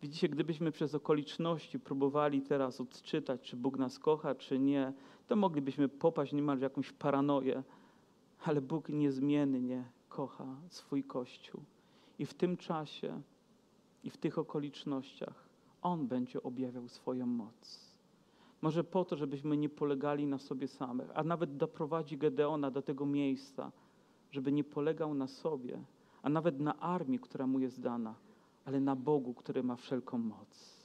Widzicie, 0.02 0.28
gdybyśmy 0.28 0.72
przez 0.72 0.94
okoliczności 0.94 1.80
próbowali 1.80 2.42
teraz 2.42 2.80
odczytać, 2.80 3.40
czy 3.40 3.56
Bóg 3.56 3.78
nas 3.78 3.98
kocha, 3.98 4.34
czy 4.34 4.58
nie, 4.58 4.92
to 5.26 5.36
moglibyśmy 5.36 5.88
popaść 5.88 6.32
niemal 6.32 6.58
w 6.58 6.62
jakąś 6.62 6.92
paranoję, 6.92 7.62
ale 8.44 8.60
Bóg 8.60 8.88
niezmiennie 8.88 9.84
kocha 10.10 10.56
swój 10.68 11.04
Kościół. 11.04 11.60
I 12.18 12.26
w 12.26 12.34
tym 12.34 12.56
czasie 12.56 13.22
i 14.04 14.10
w 14.10 14.16
tych 14.16 14.38
okolicznościach 14.38 15.48
On 15.82 16.06
będzie 16.06 16.42
objawiał 16.42 16.88
swoją 16.88 17.26
moc. 17.26 17.90
Może 18.62 18.84
po 18.84 19.04
to, 19.04 19.16
żebyśmy 19.16 19.56
nie 19.56 19.68
polegali 19.68 20.26
na 20.26 20.38
sobie 20.38 20.68
samych, 20.68 21.08
a 21.14 21.24
nawet 21.24 21.56
doprowadzi 21.56 22.18
Gedeona 22.18 22.70
do 22.70 22.82
tego 22.82 23.06
miejsca, 23.06 23.72
żeby 24.30 24.52
nie 24.52 24.64
polegał 24.64 25.14
na 25.14 25.26
sobie, 25.26 25.82
a 26.22 26.28
nawet 26.28 26.60
na 26.60 26.78
armii, 26.78 27.18
która 27.18 27.46
mu 27.46 27.58
jest 27.58 27.80
dana, 27.80 28.14
ale 28.64 28.80
na 28.80 28.96
Bogu, 28.96 29.34
który 29.34 29.62
ma 29.62 29.76
wszelką 29.76 30.18
moc, 30.18 30.80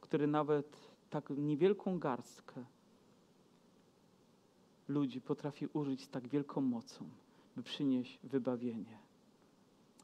który 0.00 0.26
nawet 0.26 0.76
tak 1.10 1.30
niewielką 1.30 1.98
garstkę 1.98 2.64
ludzi 4.88 5.20
potrafi 5.20 5.66
użyć 5.72 6.02
z 6.02 6.08
tak 6.08 6.28
wielką 6.28 6.60
mocą 6.60 7.04
by 7.56 7.62
przynieść 7.62 8.18
wybawienie. 8.24 8.98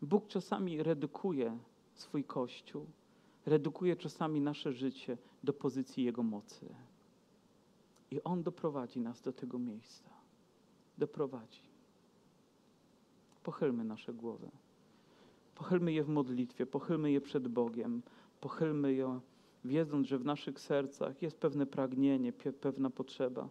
Bóg 0.03 0.27
czasami 0.27 0.83
redukuje 0.83 1.59
swój 1.95 2.25
Kościół, 2.25 2.87
redukuje 3.47 3.97
czasami 3.97 4.41
nasze 4.41 4.73
życie 4.73 5.19
do 5.45 5.53
pozycji 5.53 6.05
Jego 6.05 6.23
mocy. 6.23 6.67
I 8.11 8.23
On 8.23 8.43
doprowadzi 8.43 9.01
nas 9.01 9.23
do 9.23 9.33
tego 9.33 9.59
miejsca. 9.59 10.11
Doprowadzi. 10.99 11.61
Pochylmy 13.43 13.85
nasze 13.85 14.13
głowy. 14.13 14.49
Pochylmy 15.55 15.93
je 15.93 16.05
w 16.05 16.09
modlitwie, 16.09 16.67
pochylmy 16.67 17.11
je 17.13 17.21
przed 17.21 17.49
Bogiem, 17.49 18.03
pochylmy 18.41 18.95
je, 18.95 19.21
wiedząc, 19.65 20.07
że 20.07 20.19
w 20.19 20.25
naszych 20.25 20.61
sercach 20.61 21.23
jest 21.23 21.39
pewne 21.39 21.67
pragnienie, 21.67 22.33
pewna 22.61 22.91
potrzeba. 22.91 23.49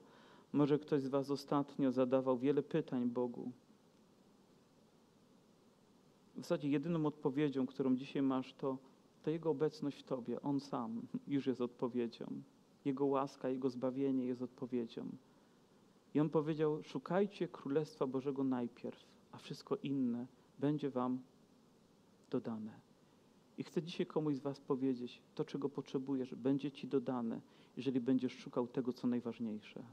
Może 0.53 0.79
ktoś 0.79 1.01
z 1.01 1.07
Was 1.07 1.31
ostatnio 1.31 1.91
zadawał 1.91 2.37
wiele 2.37 2.63
pytań 2.63 3.09
Bogu 3.09 3.51
w 6.37 6.41
zasadzie 6.41 6.69
jedyną 6.69 7.05
odpowiedzią, 7.05 7.65
którą 7.65 7.95
dzisiaj 7.95 8.21
masz, 8.21 8.53
to, 8.53 8.77
to 9.23 9.29
Jego 9.31 9.49
obecność 9.49 9.99
w 9.99 10.03
Tobie. 10.03 10.41
On 10.41 10.59
sam 10.59 11.01
już 11.27 11.47
jest 11.47 11.61
odpowiedzią. 11.61 12.25
Jego 12.85 13.05
łaska, 13.05 13.49
Jego 13.49 13.69
zbawienie 13.69 14.25
jest 14.25 14.41
odpowiedzią. 14.41 15.09
I 16.13 16.19
On 16.19 16.29
powiedział: 16.29 16.83
Szukajcie 16.83 17.47
Królestwa 17.47 18.07
Bożego 18.07 18.43
najpierw, 18.43 19.05
a 19.31 19.37
wszystko 19.37 19.75
inne 19.83 20.27
będzie 20.59 20.89
Wam 20.89 21.19
dodane. 22.29 22.71
I 23.57 23.63
chcę 23.63 23.83
dzisiaj 23.83 24.05
komuś 24.05 24.35
z 24.35 24.39
Was 24.39 24.59
powiedzieć: 24.59 25.21
to, 25.35 25.45
czego 25.45 25.69
potrzebujesz, 25.69 26.35
będzie 26.35 26.71
Ci 26.71 26.87
dodane, 26.87 27.41
jeżeli 27.77 28.01
będziesz 28.01 28.33
szukał 28.33 28.67
tego, 28.67 28.93
co 28.93 29.07
najważniejsze. 29.07 29.83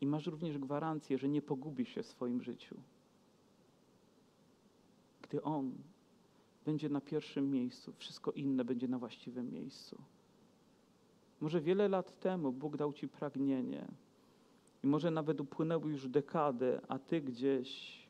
I 0.00 0.06
masz 0.06 0.26
również 0.26 0.58
gwarancję, 0.58 1.18
że 1.18 1.28
nie 1.28 1.42
pogubisz 1.42 1.88
się 1.88 2.02
w 2.02 2.06
swoim 2.06 2.42
życiu. 2.42 2.76
Gdy 5.22 5.42
On 5.42 5.72
będzie 6.64 6.88
na 6.88 7.00
pierwszym 7.00 7.50
miejscu, 7.50 7.92
wszystko 7.92 8.32
inne 8.32 8.64
będzie 8.64 8.88
na 8.88 8.98
właściwym 8.98 9.52
miejscu. 9.52 10.02
Może 11.40 11.60
wiele 11.60 11.88
lat 11.88 12.20
temu 12.20 12.52
Bóg 12.52 12.76
dał 12.76 12.92
Ci 12.92 13.08
pragnienie 13.08 13.88
i 14.84 14.86
może 14.86 15.10
nawet 15.10 15.40
upłynęły 15.40 15.90
już 15.90 16.08
dekady, 16.08 16.80
a 16.88 16.98
Ty 16.98 17.20
gdzieś 17.20 18.00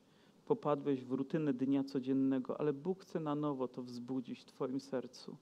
popadłeś 0.47 1.05
w 1.05 1.12
rutynę 1.12 1.53
dnia 1.53 1.84
codziennego, 1.84 2.61
ale 2.61 2.72
Bóg 2.72 3.01
chce 3.01 3.20
na 3.20 3.34
nowo 3.34 3.68
to 3.68 3.82
wzbudzić 3.82 4.41
w 4.41 4.45
Twoim 4.45 4.80
sercu, 4.80 5.36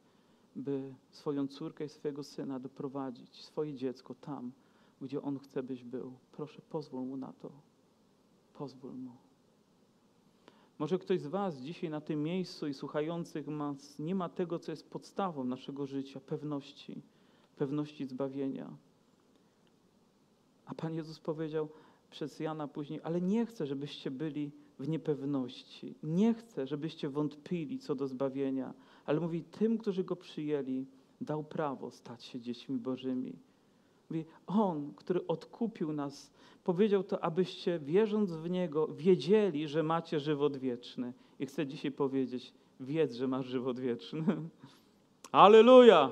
by 0.56 0.94
swoją 1.10 1.48
córkę 1.48 1.84
i 1.84 1.88
swojego 1.88 2.24
syna 2.24 2.60
doprowadzić, 2.60 3.44
swoje 3.44 3.74
dziecko 3.74 4.14
tam, 4.14 4.52
gdzie 5.00 5.22
On 5.22 5.38
chce, 5.38 5.62
byś 5.62 5.84
był. 5.84 6.12
Proszę, 6.32 6.62
pozwól 6.70 7.04
Mu 7.04 7.16
na 7.16 7.32
to. 7.32 7.50
Pozwól 8.54 8.94
Mu. 8.94 9.10
Może 10.78 10.98
ktoś 10.98 11.20
z 11.20 11.26
Was 11.26 11.60
dzisiaj 11.60 11.90
na 11.90 12.00
tym 12.00 12.22
miejscu 12.22 12.66
i 12.66 12.74
słuchających 12.74 13.46
nas 13.46 13.98
nie 13.98 14.14
ma 14.14 14.28
tego, 14.28 14.58
co 14.58 14.72
jest 14.72 14.90
podstawą 14.90 15.44
naszego 15.44 15.86
życia, 15.86 16.20
pewności, 16.20 17.02
pewności 17.56 18.06
zbawienia. 18.06 18.70
A 20.66 20.74
Pan 20.74 20.94
Jezus 20.94 21.20
powiedział 21.20 21.68
przez 22.10 22.40
Jana 22.40 22.68
później, 22.68 23.00
ale 23.02 23.20
nie 23.20 23.46
chcę, 23.46 23.66
żebyście 23.66 24.10
byli 24.10 24.50
w 24.78 24.88
niepewności. 24.88 25.94
Nie 26.02 26.34
chcę, 26.34 26.66
żebyście 26.66 27.08
wątpili 27.08 27.78
co 27.78 27.94
do 27.94 28.08
zbawienia, 28.08 28.74
ale 29.06 29.20
mówi 29.20 29.44
tym, 29.44 29.78
którzy 29.78 30.04
Go 30.04 30.16
przyjęli, 30.16 30.86
dał 31.20 31.44
prawo 31.44 31.90
stać 31.90 32.24
się 32.24 32.40
dziećmi 32.40 32.78
Bożymi. 32.78 33.47
Mówi, 34.10 34.24
On, 34.46 34.94
który 34.94 35.26
odkupił 35.26 35.92
nas, 35.92 36.30
powiedział 36.64 37.04
to, 37.04 37.24
abyście 37.24 37.78
wierząc 37.78 38.32
w 38.32 38.50
Niego, 38.50 38.88
wiedzieli, 38.88 39.68
że 39.68 39.82
macie 39.82 40.20
żywot 40.20 40.56
wieczny. 40.56 41.12
I 41.40 41.46
chcę 41.46 41.66
dzisiaj 41.66 41.92
powiedzieć, 41.92 42.54
wiedz, 42.80 43.14
że 43.14 43.28
masz 43.28 43.46
żywot 43.46 43.80
wieczny. 43.80 44.24
Aleluja! 45.32 46.10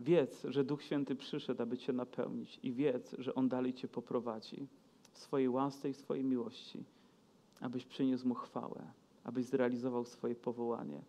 Wiedz, 0.00 0.46
że 0.48 0.64
Duch 0.64 0.82
Święty 0.82 1.16
przyszedł, 1.16 1.62
aby 1.62 1.78
Cię 1.78 1.92
napełnić 1.92 2.60
i 2.62 2.72
wiedz, 2.72 3.14
że 3.18 3.34
On 3.34 3.48
dalej 3.48 3.74
Cię 3.74 3.88
poprowadzi 3.88 4.66
w 5.12 5.18
swojej 5.18 5.48
łasce 5.48 5.90
i 5.90 5.92
w 5.92 5.96
swojej 5.96 6.24
miłości, 6.24 6.84
abyś 7.60 7.84
przyniósł 7.84 8.28
Mu 8.28 8.34
chwałę, 8.34 8.92
abyś 9.24 9.44
zrealizował 9.44 10.04
swoje 10.04 10.34
powołanie. 10.34 11.02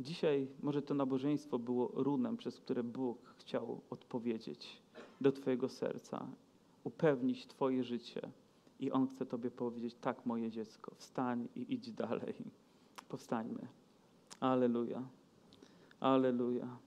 Dzisiaj 0.00 0.48
może 0.62 0.82
to 0.82 0.94
nabożeństwo 0.94 1.58
było 1.58 1.90
runem, 1.94 2.36
przez 2.36 2.60
które 2.60 2.82
Bóg 2.82 3.34
chciał 3.38 3.80
odpowiedzieć 3.90 4.82
do 5.20 5.32
Twojego 5.32 5.68
serca, 5.68 6.26
upewnić 6.84 7.46
Twoje 7.46 7.84
życie. 7.84 8.30
I 8.80 8.90
On 8.90 9.08
chce 9.08 9.26
Tobie 9.26 9.50
powiedzieć: 9.50 9.94
Tak, 10.00 10.26
moje 10.26 10.50
dziecko, 10.50 10.94
wstań 10.94 11.48
i 11.56 11.74
idź 11.74 11.92
dalej. 11.92 12.34
Powstańmy. 13.08 13.68
Aleluja. 14.40 15.02
Aleluja. 16.00 16.78